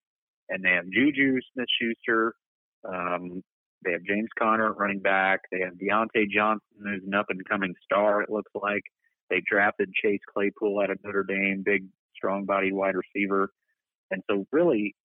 and 0.50 0.62
they 0.62 0.72
have 0.72 0.84
Juju 0.92 1.40
Smith-Schuster. 1.54 2.36
Um, 2.84 3.44
they 3.86 3.94
have 3.94 4.04
James 4.04 4.28
Conner 4.38 4.74
running 4.74 5.00
back. 5.00 5.40
They 5.54 5.62
have 5.62 5.76
Diontae 5.76 6.30
Johnson, 6.30 6.68
who's 6.84 7.04
an 7.08 7.14
up 7.14 7.28
and 7.30 7.48
coming 7.48 7.76
star. 7.82 8.22
It 8.22 8.30
looks 8.30 8.52
like 8.62 8.82
they 9.30 9.42
drafted 9.50 9.94
Chase 10.04 10.20
Claypool 10.34 10.82
out 10.84 10.92
of 10.92 10.98
Notre 11.02 11.24
Dame, 11.24 11.64
big, 11.66 11.86
strong 12.14 12.44
body 12.44 12.74
wide 12.74 12.96
receiver. 12.96 13.50
And 14.12 14.22
so, 14.30 14.46
really, 14.52 14.96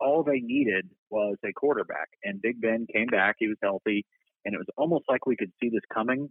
all 0.00 0.22
they 0.22 0.40
needed 0.40 0.90
was 1.08 1.36
a 1.46 1.52
quarterback. 1.54 2.10
And 2.24 2.42
Big 2.42 2.60
Ben 2.60 2.86
came 2.92 3.06
back. 3.06 3.36
He 3.38 3.48
was 3.48 3.56
healthy. 3.62 4.04
And 4.44 4.54
it 4.54 4.58
was 4.58 4.68
almost 4.76 5.04
like 5.08 5.24
we 5.24 5.36
could 5.36 5.52
see 5.62 5.70
this 5.70 5.80
coming 5.94 6.28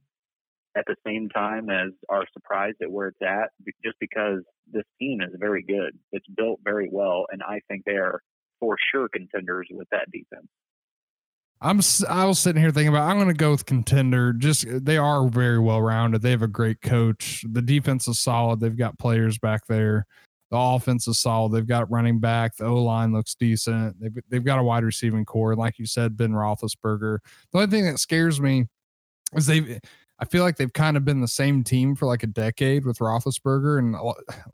at 0.76 0.86
the 0.88 0.96
same 1.06 1.30
time 1.30 1.70
as 1.70 1.92
our 2.10 2.26
surprise 2.34 2.74
at 2.82 2.92
where 2.92 3.10
it's 3.10 3.22
at, 3.22 3.50
just 3.84 3.98
because 4.00 4.40
this 4.72 4.86
team 5.00 5.22
is 5.22 5.30
very 5.38 5.64
good. 5.64 5.98
It's 6.12 6.26
built 6.36 6.60
very 6.64 6.90
well. 6.92 7.26
And 7.32 7.42
I 7.44 7.60
think 7.68 7.84
they 7.86 7.98
are 7.98 8.22
for 8.60 8.78
sure 8.92 9.10
contenders 9.10 9.68
with 9.72 9.88
that 9.92 10.10
defense. 10.12 10.48
I'm 11.64 11.80
I 12.10 12.26
was 12.26 12.40
sitting 12.40 12.60
here 12.60 12.72
thinking 12.72 12.88
about 12.88 13.08
I'm 13.08 13.18
going 13.18 13.28
to 13.28 13.36
go 13.36 13.52
with 13.52 13.68
contender. 13.68 14.34
Just 14.34 14.68
uh, 14.68 14.80
they 14.82 14.98
are 14.98 15.28
very 15.30 15.60
well 15.60 15.82
rounded. 15.82 16.24
They 16.24 16.32
have 16.32 16.42
a 16.42 16.48
great 16.48 16.82
coach. 16.82 17.46
The 17.48 17.62
defense 17.62 18.08
is 18.08 18.20
solid. 18.20 18.60
They've 18.60 18.76
got 18.76 18.98
players 18.98 19.38
back 19.38 19.68
there. 19.68 20.08
The 20.50 20.58
offense 20.58 21.08
is 21.08 21.20
solid. 21.20 21.52
They've 21.52 21.68
got 21.68 21.92
running 21.92 22.20
back. 22.20 22.56
The 22.56 22.66
O 22.66 22.84
line 22.84 23.14
looks 23.14 23.36
decent. 23.36 24.00
They've 24.02 24.24
they've 24.28 24.44
got 24.44 24.58
a 24.58 24.64
wide 24.64 24.84
receiving 24.84 25.24
corps. 25.24 25.56
Like 25.56 25.78
you 25.78 25.86
said, 25.86 26.18
Ben 26.18 26.32
Roethlisberger. 26.32 27.20
The 27.52 27.60
only 27.60 27.70
thing 27.70 27.86
that 27.86 28.00
scares 28.00 28.42
me 28.42 28.66
is 29.36 29.46
they. 29.46 29.80
I 30.22 30.26
feel 30.26 30.44
like 30.44 30.56
they've 30.56 30.72
kind 30.72 30.98
of 30.98 31.04
been 31.04 31.20
the 31.20 31.28
same 31.28 31.64
team 31.64 31.96
for 31.96 32.06
like 32.06 32.22
a 32.22 32.28
decade 32.28 32.86
with 32.86 33.00
Roethlisberger, 33.00 33.80
and 33.80 33.96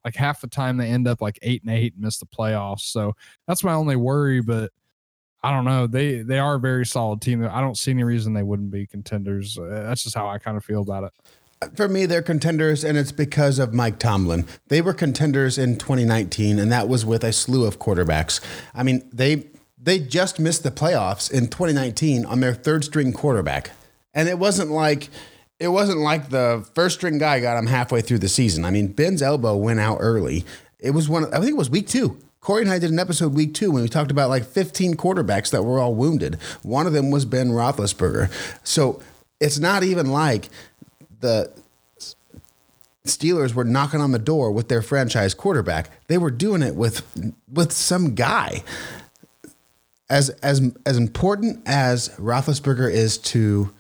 like 0.06 0.16
half 0.16 0.40
the 0.40 0.48
time 0.48 0.78
they 0.78 0.88
end 0.88 1.10
up 1.10 1.22
like 1.22 1.38
eight 1.42 1.62
and 1.64 1.72
eight 1.72 1.94
and 1.94 2.04
miss 2.04 2.18
the 2.18 2.26
playoffs. 2.26 2.82
So 2.82 3.14
that's 3.48 3.66
my 3.66 3.74
only 3.74 3.98
worry. 3.98 4.42
But 4.42 4.72
I 5.44 5.52
don't 5.52 5.66
know. 5.66 5.86
They 5.86 6.22
they 6.22 6.40
are 6.40 6.56
a 6.56 6.60
very 6.60 6.86
solid 6.86 7.22
team. 7.22 7.46
I 7.46 7.60
don't 7.60 7.78
see 7.78 7.92
any 7.92 8.06
reason 8.06 8.34
they 8.34 8.44
wouldn't 8.44 8.72
be 8.72 8.88
contenders. 8.88 9.58
Uh, 9.58 9.84
that's 9.88 10.04
just 10.04 10.16
how 10.16 10.30
I 10.30 10.38
kind 10.38 10.56
of 10.56 10.64
feel 10.64 10.82
about 10.82 11.04
it. 11.04 11.12
For 11.76 11.90
me, 11.90 12.06
they're 12.06 12.22
contenders, 12.22 12.86
and 12.86 12.98
it's 12.98 13.12
because 13.12 13.60
of 13.60 13.74
Mike 13.74 14.00
Tomlin. 14.00 14.46
They 14.68 14.80
were 14.80 14.94
contenders 14.94 15.58
in 15.58 15.78
2019, 15.78 16.60
and 16.60 16.72
that 16.72 16.88
was 16.88 17.04
with 17.04 17.24
a 17.24 17.34
slew 17.34 17.66
of 17.66 17.78
quarterbacks. 17.78 18.40
I 18.74 18.84
mean, 18.84 19.10
they 19.12 19.48
they 19.78 20.00
just 20.00 20.40
missed 20.40 20.64
the 20.64 20.72
playoffs 20.72 21.30
in 21.30 21.48
2019 21.48 22.26
on 22.26 22.40
their 22.40 22.54
third 22.54 22.86
string 22.86 23.12
quarterback, 23.12 23.72
and 24.14 24.30
it 24.30 24.40
wasn't 24.40 24.72
like 24.72 25.10
it 25.60 25.70
wasn't 25.70 26.00
like 26.00 26.30
the 26.30 26.66
first 26.76 26.98
string 26.98 27.18
guy 27.18 27.40
got 27.40 27.58
him 27.58 27.68
halfway 27.68 28.02
through 28.02 28.20
the 28.20 28.30
season. 28.30 28.66
I 28.66 28.72
mean, 28.72 28.88
Ben's 28.88 29.22
elbow 29.22 29.56
went 29.56 29.80
out 29.80 29.98
early. 30.00 30.46
It 30.80 30.92
was 30.92 31.10
one. 31.10 31.26
I 31.34 31.40
think 31.40 31.52
it 31.52 31.58
was 31.58 31.70
week 31.70 31.88
two. 31.88 32.18
Corey 32.42 32.62
and 32.62 32.72
I 32.72 32.80
did 32.80 32.92
an 32.92 33.00
episode 33.00 33.34
week 33.34 33.54
two 33.54 33.72
when 33.72 33.82
we 33.82 33.90
talked 33.90 34.12
about 34.12 34.30
like 34.30 34.46
15 34.46 34.96
quarterbacks 34.96 35.50
that 35.52 35.64
were 35.64 35.80
all 35.80 35.94
wounded. 35.94 36.36
One 36.62 36.88
of 36.88 36.94
them 36.94 37.12
was 37.12 37.26
Ben 37.26 37.50
Roethlisberger. 37.50 38.32
So 38.64 39.02
it's 39.40 39.60
not 39.60 39.84
even 39.84 40.12
like 40.12 40.48
the 41.20 41.52
Steelers 43.06 43.54
were 43.54 43.64
knocking 43.64 44.02
on 44.02 44.12
the 44.12 44.20
door 44.20 44.52
with 44.52 44.70
their 44.70 44.82
franchise 44.82 45.34
quarterback. 45.34 45.90
They 46.08 46.18
were 46.18 46.32
doing 46.32 46.62
it 46.62 46.76
with 46.76 47.02
with 47.52 47.72
some 47.72 48.16
guy. 48.16 48.64
As 50.10 50.30
as 50.42 50.74
as 50.86 50.98
important 50.98 51.64
as 51.66 52.10
Roethlisberger 52.18 52.92
is 52.92 53.18
to 53.18 53.74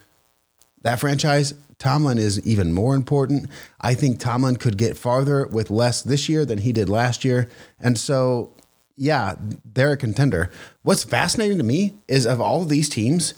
that 0.81 0.99
franchise, 0.99 1.53
Tomlin 1.79 2.17
is 2.17 2.45
even 2.45 2.73
more 2.73 2.95
important. 2.95 3.49
I 3.79 3.93
think 3.93 4.19
Tomlin 4.19 4.55
could 4.55 4.77
get 4.77 4.97
farther 4.97 5.45
with 5.45 5.69
less 5.69 6.01
this 6.01 6.27
year 6.27 6.45
than 6.45 6.59
he 6.59 6.71
did 6.71 6.89
last 6.89 7.23
year, 7.23 7.49
and 7.79 7.97
so 7.97 8.51
yeah, 8.97 9.35
they're 9.63 9.91
a 9.91 9.97
contender. 9.97 10.49
What's 10.81 11.03
fascinating 11.03 11.59
to 11.59 11.63
me 11.63 11.93
is 12.07 12.25
of 12.25 12.41
all 12.41 12.63
of 12.63 12.69
these 12.69 12.89
teams, 12.89 13.35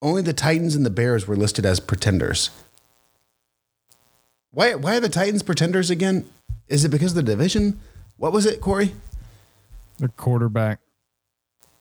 only 0.00 0.22
the 0.22 0.32
Titans 0.32 0.76
and 0.76 0.86
the 0.86 0.90
Bears 0.90 1.26
were 1.26 1.36
listed 1.36 1.66
as 1.66 1.80
pretenders. 1.80 2.50
Why, 4.52 4.74
why 4.74 4.96
are 4.96 5.00
the 5.00 5.08
Titans 5.08 5.42
pretenders 5.42 5.90
again? 5.90 6.26
Is 6.68 6.84
it 6.84 6.90
because 6.90 7.12
of 7.12 7.16
the 7.16 7.22
division? 7.32 7.80
What 8.16 8.32
was 8.32 8.46
it, 8.46 8.60
Corey? 8.60 8.94
The 9.98 10.08
quarterback. 10.08 10.78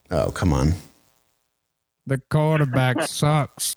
Oh, 0.10 0.32
come 0.32 0.52
on. 0.52 0.74
The 2.08 2.18
quarterback 2.30 3.02
sucks. 3.08 3.76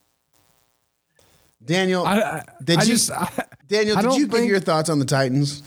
Daniel, 1.66 2.05
I, 2.05 2.20
I 2.20 2.44
did 2.62 2.79
I 2.79 2.83
you 2.83 2.88
just 2.88 3.11
I, 3.11 3.29
Daniel, 3.68 3.96
did 3.96 4.03
don't 4.03 4.18
you 4.18 4.27
give 4.27 4.38
think- 4.38 4.50
your 4.50 4.61
thoughts 4.61 4.88
on 4.90 4.98
the 4.98 5.05
Titans? 5.05 5.62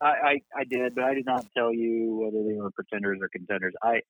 I, 0.00 0.06
I, 0.06 0.40
I 0.54 0.64
did, 0.68 0.94
but 0.94 1.04
I 1.04 1.14
did 1.14 1.24
not 1.24 1.46
tell 1.56 1.72
you 1.72 2.20
whether 2.22 2.44
they 2.46 2.54
were 2.60 2.70
pretenders 2.70 3.18
or 3.22 3.28
contenders. 3.30 3.72
I, 3.82 4.00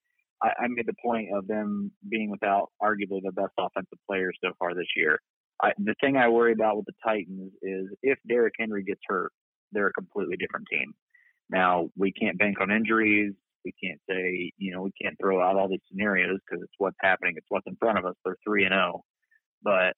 I, 0.42 0.48
I 0.64 0.66
made 0.68 0.86
the 0.86 0.94
point 1.04 1.28
of 1.32 1.46
them 1.46 1.92
being 2.08 2.28
without 2.28 2.70
arguably 2.82 3.20
the 3.22 3.30
best 3.32 3.52
offensive 3.56 3.98
players 4.08 4.36
so 4.42 4.50
far 4.58 4.74
this 4.74 4.88
year. 4.96 5.20
I, 5.62 5.72
the 5.78 5.94
thing 6.00 6.16
I 6.16 6.28
worry 6.28 6.52
about 6.52 6.76
with 6.76 6.86
the 6.86 6.92
Titans 7.04 7.52
is 7.62 7.86
if 8.02 8.18
Derrick 8.28 8.54
Henry 8.58 8.82
gets 8.82 9.00
hurt, 9.06 9.32
they're 9.70 9.86
a 9.86 9.92
completely 9.92 10.36
different 10.36 10.66
team. 10.70 10.92
Now 11.50 11.88
we 11.96 12.10
can't 12.12 12.36
bank 12.36 12.60
on 12.60 12.72
injuries. 12.72 13.32
We 13.64 13.72
can't 13.82 14.00
say, 14.10 14.52
you 14.58 14.74
know, 14.74 14.82
we 14.82 14.92
can't 15.00 15.16
throw 15.20 15.40
out 15.40 15.56
all 15.56 15.68
these 15.68 15.80
scenarios 15.88 16.38
because 16.48 16.62
it's 16.64 16.74
what's 16.78 16.96
happening. 17.00 17.34
It's 17.36 17.46
what's 17.48 17.66
in 17.68 17.76
front 17.76 17.98
of 17.98 18.04
us. 18.04 18.14
They're 18.24 18.36
three 18.44 18.64
and 18.64 18.72
zero, 18.72 19.04
but 19.62 19.94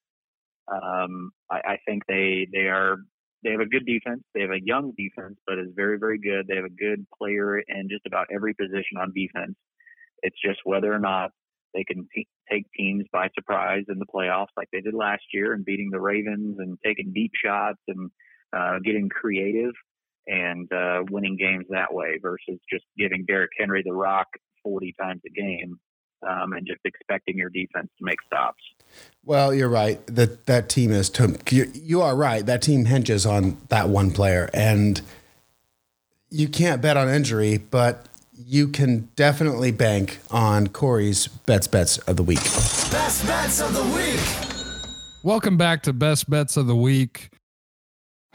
um, 0.71 1.31
I, 1.49 1.57
I 1.57 1.77
think 1.85 2.03
they 2.07 2.47
they 2.51 2.67
are 2.67 2.97
they 3.43 3.51
have 3.51 3.61
a 3.61 3.65
good 3.65 3.85
defense. 3.85 4.21
They 4.33 4.41
have 4.41 4.51
a 4.51 4.61
young 4.63 4.93
defense, 4.97 5.37
but 5.47 5.59
is 5.59 5.69
very, 5.75 5.97
very 5.97 6.19
good. 6.19 6.47
They 6.47 6.55
have 6.55 6.65
a 6.65 6.69
good 6.69 7.05
player 7.17 7.59
in 7.59 7.87
just 7.89 8.05
about 8.05 8.27
every 8.33 8.53
position 8.53 8.97
on 8.99 9.13
defense. 9.13 9.55
It's 10.21 10.35
just 10.43 10.59
whether 10.65 10.93
or 10.93 10.99
not 10.99 11.31
they 11.73 11.83
can 11.83 12.07
t- 12.13 12.27
take 12.51 12.65
teams 12.75 13.05
by 13.13 13.29
surprise 13.33 13.85
in 13.87 13.99
the 13.99 14.05
playoffs 14.05 14.47
like 14.57 14.67
they 14.73 14.81
did 14.81 14.93
last 14.93 15.23
year 15.33 15.53
and 15.53 15.63
beating 15.63 15.89
the 15.91 16.01
Ravens 16.01 16.57
and 16.59 16.77
taking 16.83 17.13
deep 17.13 17.31
shots 17.41 17.79
and 17.87 18.11
uh, 18.51 18.79
getting 18.83 19.07
creative 19.07 19.71
and 20.27 20.71
uh, 20.73 21.03
winning 21.09 21.37
games 21.37 21.65
that 21.69 21.93
way 21.93 22.19
versus 22.21 22.59
just 22.71 22.83
giving 22.97 23.23
Derrick 23.25 23.51
Henry 23.57 23.83
the 23.85 23.93
rock 23.93 24.27
40 24.63 24.93
times 24.99 25.21
a 25.25 25.29
game 25.29 25.79
um, 26.27 26.53
and 26.53 26.65
just 26.65 26.81
expecting 26.85 27.37
your 27.37 27.49
defense 27.49 27.89
to 27.97 28.05
make 28.05 28.21
stops. 28.25 28.63
Well, 29.23 29.53
you're 29.53 29.69
right. 29.69 30.05
That 30.07 30.45
that 30.47 30.69
team 30.69 30.91
is 30.91 31.09
to 31.11 31.37
you, 31.49 31.71
you 31.73 32.01
are 32.01 32.15
right. 32.15 32.45
That 32.45 32.61
team 32.61 32.85
hinges 32.85 33.25
on 33.25 33.57
that 33.69 33.89
one 33.89 34.11
player 34.11 34.49
and 34.53 35.01
you 36.29 36.47
can't 36.47 36.81
bet 36.81 36.95
on 36.97 37.09
injury, 37.09 37.57
but 37.57 38.07
you 38.33 38.67
can 38.67 39.09
definitely 39.15 39.71
bank 39.71 40.19
on 40.31 40.67
Corey's 40.67 41.27
bets 41.27 41.67
bets 41.67 41.97
of 41.99 42.15
the 42.15 42.23
week. 42.23 42.43
Best 42.43 43.25
bets 43.25 43.61
of 43.61 43.73
the 43.73 43.83
week. 43.83 44.49
Welcome 45.23 45.57
back 45.57 45.83
to 45.83 45.91
Best 45.91 46.29
Bets 46.29 46.55
of 46.55 46.67
the 46.67 46.75
Week. 46.75 47.29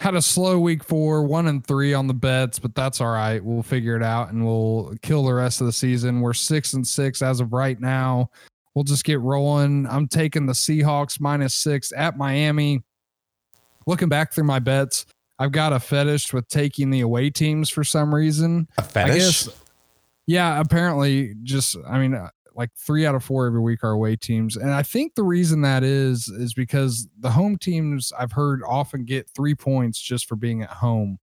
Had 0.04 0.14
a 0.16 0.20
slow 0.20 0.58
week 0.60 0.84
four, 0.84 1.22
one 1.22 1.46
and 1.46 1.66
three 1.66 1.94
on 1.94 2.06
the 2.06 2.12
bets, 2.12 2.58
but 2.58 2.74
that's 2.74 3.00
all 3.00 3.08
right. 3.10 3.42
We'll 3.42 3.62
figure 3.62 3.96
it 3.96 4.02
out 4.02 4.30
and 4.32 4.44
we'll 4.44 4.94
kill 5.00 5.24
the 5.24 5.32
rest 5.32 5.62
of 5.62 5.66
the 5.66 5.72
season. 5.72 6.20
We're 6.20 6.34
six 6.34 6.74
and 6.74 6.86
six 6.86 7.22
as 7.22 7.40
of 7.40 7.54
right 7.54 7.80
now. 7.80 8.28
We'll 8.74 8.84
just 8.84 9.04
get 9.04 9.18
rolling. 9.20 9.86
I'm 9.86 10.06
taking 10.06 10.44
the 10.44 10.52
Seahawks 10.52 11.20
minus 11.20 11.54
six 11.54 11.90
at 11.96 12.18
Miami. 12.18 12.82
Looking 13.86 14.10
back 14.10 14.34
through 14.34 14.44
my 14.44 14.58
bets, 14.58 15.06
I've 15.38 15.52
got 15.52 15.72
a 15.72 15.80
fetish 15.80 16.34
with 16.34 16.46
taking 16.48 16.90
the 16.90 17.00
away 17.00 17.30
teams 17.30 17.70
for 17.70 17.82
some 17.82 18.14
reason. 18.14 18.68
A 18.76 18.82
fetish? 18.82 19.16
guess- 19.46 19.48
Yeah, 20.26 20.60
apparently, 20.60 21.34
just 21.44 21.78
I 21.88 21.98
mean, 21.98 22.28
like 22.54 22.70
three 22.76 23.06
out 23.06 23.14
of 23.14 23.24
four 23.24 23.46
every 23.46 23.60
week 23.60 23.82
are 23.82 23.90
away 23.90 24.16
teams, 24.16 24.56
and 24.56 24.70
I 24.70 24.82
think 24.82 25.14
the 25.14 25.22
reason 25.22 25.62
that 25.62 25.82
is 25.82 26.28
is 26.28 26.54
because 26.54 27.08
the 27.18 27.30
home 27.30 27.58
teams 27.58 28.12
I've 28.18 28.32
heard 28.32 28.62
often 28.66 29.04
get 29.04 29.28
three 29.34 29.54
points 29.54 30.00
just 30.00 30.26
for 30.26 30.36
being 30.36 30.62
at 30.62 30.70
home, 30.70 31.18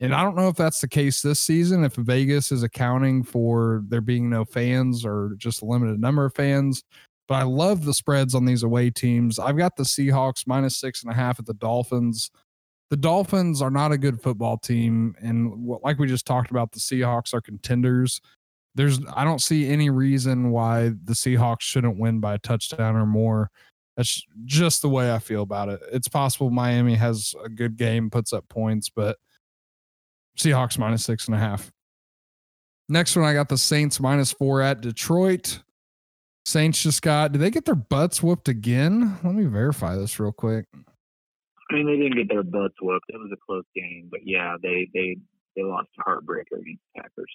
and 0.00 0.14
I 0.14 0.22
don't 0.22 0.36
know 0.36 0.48
if 0.48 0.56
that's 0.56 0.80
the 0.80 0.88
case 0.88 1.22
this 1.22 1.40
season. 1.40 1.84
If 1.84 1.94
Vegas 1.94 2.52
is 2.52 2.62
accounting 2.62 3.22
for 3.22 3.82
there 3.88 4.00
being 4.00 4.30
no 4.30 4.44
fans 4.44 5.04
or 5.04 5.34
just 5.36 5.62
a 5.62 5.66
limited 5.66 6.00
number 6.00 6.24
of 6.24 6.34
fans, 6.34 6.82
but 7.28 7.34
I 7.36 7.42
love 7.42 7.84
the 7.84 7.94
spreads 7.94 8.34
on 8.34 8.44
these 8.44 8.62
away 8.62 8.90
teams. 8.90 9.38
I've 9.38 9.56
got 9.56 9.76
the 9.76 9.84
Seahawks 9.84 10.46
minus 10.46 10.76
six 10.76 11.02
and 11.02 11.12
a 11.12 11.14
half 11.14 11.38
at 11.38 11.46
the 11.46 11.54
Dolphins. 11.54 12.30
The 12.88 12.96
Dolphins 12.96 13.62
are 13.62 13.70
not 13.70 13.92
a 13.92 13.98
good 13.98 14.20
football 14.20 14.58
team, 14.58 15.14
and 15.20 15.64
like 15.64 15.98
we 15.98 16.08
just 16.08 16.26
talked 16.26 16.50
about, 16.50 16.72
the 16.72 16.80
Seahawks 16.80 17.32
are 17.32 17.40
contenders. 17.40 18.20
There's, 18.74 19.00
I 19.14 19.24
don't 19.24 19.40
see 19.40 19.68
any 19.68 19.90
reason 19.90 20.50
why 20.50 20.90
the 21.04 21.12
Seahawks 21.12 21.62
shouldn't 21.62 21.98
win 21.98 22.20
by 22.20 22.34
a 22.34 22.38
touchdown 22.38 22.96
or 22.96 23.06
more. 23.06 23.50
That's 23.96 24.22
just 24.44 24.80
the 24.82 24.88
way 24.88 25.12
I 25.12 25.18
feel 25.18 25.42
about 25.42 25.68
it. 25.68 25.80
It's 25.92 26.08
possible 26.08 26.50
Miami 26.50 26.94
has 26.94 27.34
a 27.44 27.48
good 27.48 27.76
game, 27.76 28.10
puts 28.10 28.32
up 28.32 28.48
points, 28.48 28.88
but 28.88 29.18
Seahawks 30.38 30.78
minus 30.78 31.04
six 31.04 31.26
and 31.26 31.34
a 31.34 31.38
half. 31.38 31.70
Next 32.88 33.16
one, 33.16 33.24
I 33.24 33.34
got 33.34 33.48
the 33.48 33.58
Saints 33.58 34.00
minus 34.00 34.32
four 34.32 34.62
at 34.62 34.80
Detroit. 34.80 35.60
Saints 36.46 36.82
just 36.82 37.02
got, 37.02 37.32
did 37.32 37.40
they 37.40 37.50
get 37.50 37.64
their 37.64 37.74
butts 37.74 38.22
whooped 38.22 38.48
again? 38.48 39.18
Let 39.22 39.34
me 39.34 39.44
verify 39.44 39.96
this 39.96 40.18
real 40.18 40.32
quick. 40.32 40.66
I 40.74 41.74
mean, 41.74 41.86
they 41.86 41.96
didn't 41.96 42.16
get 42.16 42.28
their 42.28 42.42
butts 42.42 42.74
whooped. 42.80 43.06
It 43.08 43.18
was 43.18 43.30
a 43.32 43.36
close 43.46 43.64
game, 43.76 44.08
but 44.10 44.20
yeah, 44.24 44.56
they 44.60 44.88
they 44.92 45.16
they 45.54 45.62
lost 45.62 45.88
a 45.98 46.02
heartbreaker 46.02 46.58
against 46.60 46.82
Packers. 46.96 47.30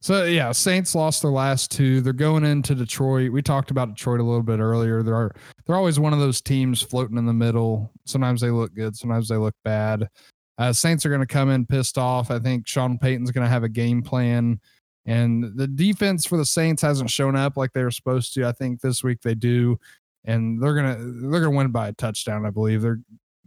So 0.00 0.24
yeah, 0.24 0.52
Saints 0.52 0.94
lost 0.94 1.22
their 1.22 1.30
last 1.30 1.72
two. 1.72 2.00
They're 2.00 2.12
going 2.12 2.44
into 2.44 2.74
Detroit. 2.74 3.32
We 3.32 3.42
talked 3.42 3.70
about 3.70 3.90
Detroit 3.96 4.20
a 4.20 4.24
little 4.24 4.44
bit 4.44 4.60
earlier. 4.60 5.02
They're 5.02 5.32
they're 5.66 5.76
always 5.76 5.98
one 5.98 6.12
of 6.12 6.20
those 6.20 6.40
teams 6.40 6.80
floating 6.80 7.18
in 7.18 7.26
the 7.26 7.32
middle. 7.32 7.90
Sometimes 8.04 8.40
they 8.40 8.50
look 8.50 8.74
good, 8.74 8.96
sometimes 8.96 9.28
they 9.28 9.36
look 9.36 9.54
bad. 9.64 10.08
Uh, 10.56 10.72
Saints 10.72 11.06
are 11.06 11.08
going 11.08 11.20
to 11.20 11.26
come 11.26 11.50
in 11.50 11.66
pissed 11.66 11.98
off. 11.98 12.30
I 12.30 12.38
think 12.38 12.66
Sean 12.66 12.98
Payton's 12.98 13.30
going 13.30 13.44
to 13.44 13.50
have 13.50 13.62
a 13.62 13.68
game 13.68 14.02
plan, 14.02 14.60
and 15.06 15.56
the 15.56 15.68
defense 15.68 16.26
for 16.26 16.36
the 16.36 16.44
Saints 16.44 16.82
hasn't 16.82 17.10
shown 17.10 17.36
up 17.36 17.56
like 17.56 17.72
they 17.72 17.84
were 17.84 17.90
supposed 17.90 18.34
to. 18.34 18.46
I 18.46 18.52
think 18.52 18.80
this 18.80 19.02
week 19.02 19.20
they 19.22 19.34
do, 19.34 19.78
and 20.24 20.62
they're 20.62 20.74
gonna 20.74 20.96
they're 20.98 21.40
gonna 21.40 21.56
win 21.56 21.70
by 21.70 21.88
a 21.88 21.92
touchdown. 21.92 22.46
I 22.46 22.50
believe 22.50 22.82
they're 22.82 23.00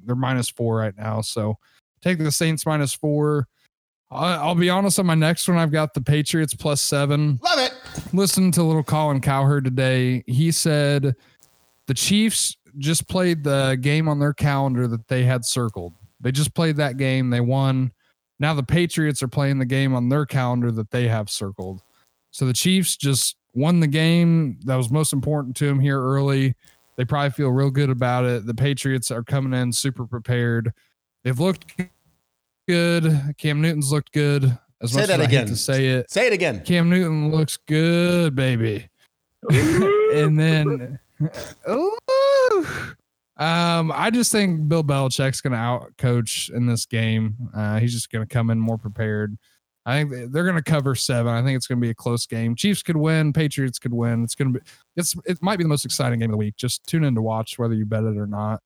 they're 0.03 0.15
minus 0.15 0.49
four 0.49 0.77
right 0.77 0.95
now. 0.97 1.21
So 1.21 1.57
take 2.01 2.17
the 2.17 2.31
Saints 2.31 2.65
minus 2.65 2.93
four. 2.93 3.47
I'll 4.11 4.55
be 4.55 4.69
honest 4.69 4.99
on 4.99 5.05
my 5.05 5.15
next 5.15 5.47
one. 5.47 5.57
I've 5.57 5.71
got 5.71 5.93
the 5.93 6.01
Patriots 6.01 6.53
plus 6.53 6.81
seven. 6.81 7.39
Love 7.41 7.59
it. 7.59 7.73
Listening 8.13 8.51
to 8.53 8.63
little 8.63 8.83
Colin 8.83 9.21
Cowherd 9.21 9.63
today, 9.63 10.23
he 10.27 10.51
said 10.51 11.15
the 11.87 11.93
Chiefs 11.93 12.57
just 12.77 13.07
played 13.07 13.43
the 13.43 13.77
game 13.79 14.07
on 14.07 14.19
their 14.19 14.33
calendar 14.33 14.87
that 14.87 15.07
they 15.07 15.23
had 15.23 15.45
circled. 15.45 15.93
They 16.19 16.31
just 16.31 16.53
played 16.53 16.75
that 16.77 16.97
game. 16.97 17.29
They 17.29 17.41
won. 17.41 17.91
Now 18.39 18.53
the 18.53 18.63
Patriots 18.63 19.23
are 19.23 19.27
playing 19.27 19.59
the 19.59 19.65
game 19.65 19.93
on 19.93 20.09
their 20.09 20.25
calendar 20.25 20.71
that 20.71 20.91
they 20.91 21.07
have 21.07 21.29
circled. 21.29 21.81
So 22.31 22.45
the 22.45 22.53
Chiefs 22.53 22.97
just 22.97 23.37
won 23.53 23.79
the 23.79 23.87
game 23.87 24.59
that 24.65 24.75
was 24.75 24.89
most 24.91 25.13
important 25.13 25.55
to 25.57 25.65
them 25.65 25.79
here 25.79 26.01
early. 26.01 26.55
They 26.97 27.05
probably 27.05 27.31
feel 27.31 27.49
real 27.49 27.71
good 27.71 27.89
about 27.89 28.25
it. 28.25 28.45
The 28.45 28.53
Patriots 28.53 29.09
are 29.11 29.23
coming 29.23 29.59
in 29.59 29.71
super 29.71 30.05
prepared. 30.05 30.73
They've 31.23 31.39
looked 31.39 31.75
good. 32.67 33.35
Cam 33.37 33.61
Newton's 33.61 33.91
looked 33.91 34.11
good. 34.11 34.57
As 34.81 34.91
Say 34.93 35.01
much 35.01 35.07
that 35.09 35.19
as 35.19 35.27
I 35.27 35.29
hate 35.29 35.35
again. 35.35 35.47
to 35.47 35.55
say 35.55 35.87
it, 35.87 36.09
Say 36.11 36.27
it 36.27 36.33
again. 36.33 36.61
Cam 36.65 36.89
Newton 36.89 37.31
looks 37.31 37.57
good, 37.67 38.35
baby. 38.35 38.87
and 39.51 40.39
then, 40.39 40.99
Ooh. 41.69 41.97
um, 43.37 43.91
I 43.93 44.09
just 44.11 44.31
think 44.31 44.67
Bill 44.67 44.83
Belichick's 44.83 45.41
going 45.41 45.53
to 45.53 45.59
out 45.59 45.95
coach 45.97 46.49
in 46.53 46.65
this 46.65 46.85
game. 46.85 47.35
Uh, 47.55 47.79
he's 47.79 47.93
just 47.93 48.11
going 48.11 48.27
to 48.27 48.31
come 48.31 48.49
in 48.49 48.59
more 48.59 48.77
prepared. 48.77 49.37
I 49.85 50.03
think 50.03 50.31
they're 50.31 50.43
going 50.43 50.55
to 50.55 50.63
cover 50.63 50.93
seven. 50.93 51.33
I 51.33 51.41
think 51.41 51.57
it's 51.57 51.65
going 51.65 51.79
to 51.79 51.85
be 51.85 51.89
a 51.89 51.95
close 51.95 52.27
game. 52.27 52.55
Chiefs 52.55 52.83
could 52.83 52.97
win. 52.97 53.33
Patriots 53.33 53.79
could 53.79 53.93
win. 53.93 54.23
It's 54.23 54.35
going 54.35 54.53
to 54.53 54.59
be. 54.59 54.65
It's 54.95 55.15
it 55.25 55.41
might 55.41 55.57
be 55.57 55.63
the 55.63 55.69
most 55.69 55.85
exciting 55.85 56.19
game 56.19 56.29
of 56.29 56.33
the 56.33 56.37
week. 56.37 56.55
Just 56.55 56.85
tune 56.85 57.03
in 57.03 57.15
to 57.15 57.21
watch 57.21 57.57
whether 57.57 57.73
you 57.73 57.85
bet 57.85 58.03
it 58.03 58.15
or 58.17 58.27
not. 58.27 58.61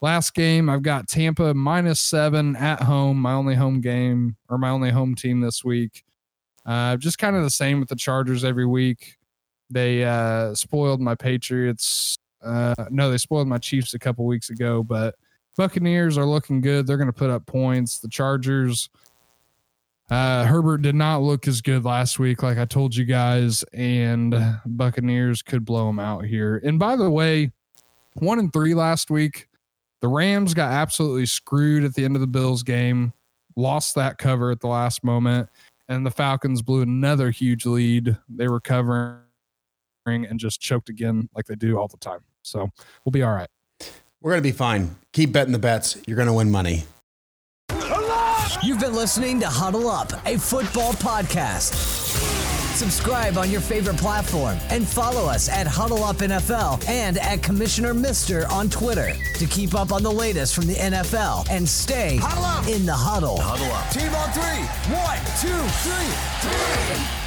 Last 0.00 0.34
game, 0.34 0.68
I've 0.70 0.82
got 0.82 1.08
Tampa 1.08 1.54
minus 1.54 2.00
seven 2.00 2.54
at 2.56 2.82
home. 2.82 3.20
My 3.20 3.32
only 3.32 3.56
home 3.56 3.80
game 3.80 4.36
or 4.48 4.56
my 4.56 4.70
only 4.70 4.90
home 4.90 5.14
team 5.14 5.40
this 5.40 5.64
week. 5.64 6.04
Uh, 6.64 6.96
just 6.96 7.18
kind 7.18 7.34
of 7.34 7.42
the 7.42 7.50
same 7.50 7.80
with 7.80 7.88
the 7.88 7.96
Chargers 7.96 8.44
every 8.44 8.66
week. 8.66 9.16
They 9.70 10.04
uh, 10.04 10.54
spoiled 10.54 11.00
my 11.00 11.14
Patriots. 11.14 12.16
Uh, 12.42 12.74
no, 12.90 13.10
they 13.10 13.18
spoiled 13.18 13.48
my 13.48 13.58
Chiefs 13.58 13.94
a 13.94 13.98
couple 13.98 14.24
weeks 14.24 14.50
ago, 14.50 14.84
but 14.84 15.16
Buccaneers 15.56 16.16
are 16.16 16.26
looking 16.26 16.60
good. 16.60 16.86
They're 16.86 16.96
going 16.96 17.08
to 17.08 17.12
put 17.12 17.30
up 17.30 17.44
points. 17.46 17.98
The 17.98 18.08
Chargers, 18.08 18.88
uh, 20.10 20.44
Herbert 20.44 20.82
did 20.82 20.94
not 20.94 21.22
look 21.22 21.48
as 21.48 21.60
good 21.60 21.84
last 21.84 22.20
week, 22.20 22.44
like 22.44 22.56
I 22.56 22.64
told 22.64 22.94
you 22.94 23.04
guys, 23.04 23.64
and 23.72 24.60
Buccaneers 24.64 25.42
could 25.42 25.64
blow 25.64 25.88
them 25.88 25.98
out 25.98 26.24
here. 26.24 26.62
And 26.64 26.78
by 26.78 26.94
the 26.94 27.10
way, 27.10 27.50
one 28.14 28.38
and 28.38 28.52
three 28.52 28.74
last 28.74 29.10
week. 29.10 29.47
The 30.00 30.08
Rams 30.08 30.54
got 30.54 30.70
absolutely 30.72 31.26
screwed 31.26 31.84
at 31.84 31.94
the 31.94 32.04
end 32.04 32.14
of 32.16 32.20
the 32.20 32.26
Bills 32.26 32.62
game, 32.62 33.12
lost 33.56 33.94
that 33.96 34.18
cover 34.18 34.50
at 34.50 34.60
the 34.60 34.68
last 34.68 35.02
moment. 35.02 35.48
and 35.88 36.04
the 36.04 36.10
Falcons 36.10 36.60
blew 36.62 36.82
another 36.82 37.30
huge 37.30 37.64
lead. 37.64 38.16
They 38.28 38.46
were 38.46 38.60
covering 38.60 39.20
and 40.06 40.38
just 40.38 40.60
choked 40.60 40.88
again, 40.88 41.28
like 41.34 41.46
they 41.46 41.54
do 41.54 41.78
all 41.78 41.88
the 41.88 41.96
time. 41.96 42.20
So 42.42 42.70
we'll 43.04 43.10
be 43.10 43.22
all 43.22 43.32
right. 43.32 43.48
We're 44.20 44.32
going 44.32 44.42
to 44.42 44.48
be 44.48 44.52
fine. 44.52 44.96
Keep 45.12 45.32
betting 45.32 45.52
the 45.52 45.58
bets. 45.58 45.96
You're 46.06 46.16
going 46.16 46.28
to 46.28 46.34
win 46.34 46.50
money. 46.50 46.84
You've 48.62 48.80
been 48.80 48.94
listening 48.94 49.40
to 49.40 49.46
Huddle 49.46 49.88
Up, 49.88 50.12
a 50.26 50.36
football 50.36 50.92
podcast. 50.94 51.97
Subscribe 52.78 53.36
on 53.38 53.50
your 53.50 53.60
favorite 53.60 53.96
platform 53.96 54.56
and 54.70 54.86
follow 54.86 55.28
us 55.28 55.48
at 55.48 55.66
Huddle 55.66 56.04
Up 56.04 56.18
NFL 56.18 56.88
and 56.88 57.18
at 57.18 57.42
Commissioner 57.42 57.92
Mister 57.92 58.46
on 58.46 58.70
Twitter 58.70 59.14
to 59.34 59.46
keep 59.46 59.74
up 59.74 59.90
on 59.90 60.04
the 60.04 60.12
latest 60.12 60.54
from 60.54 60.68
the 60.68 60.74
NFL 60.74 61.50
and 61.50 61.68
stay 61.68 62.20
in 62.72 62.86
the 62.86 62.94
huddle. 62.94 63.36
Huddle 63.40 63.66
up. 63.72 63.90
Team 63.90 64.14
on 64.14 64.30
three. 64.30 64.62
One, 64.94 65.18
two, 65.42 65.58
three. 65.82 67.18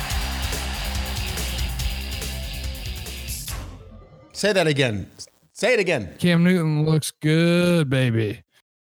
Say 4.31 4.53
that 4.53 4.67
again. 4.67 5.11
Say 5.51 5.73
it 5.73 5.81
again. 5.81 6.15
Cam 6.17 6.45
Newton 6.45 6.85
looks 6.85 7.11
good, 7.11 7.89
baby. 7.89 8.43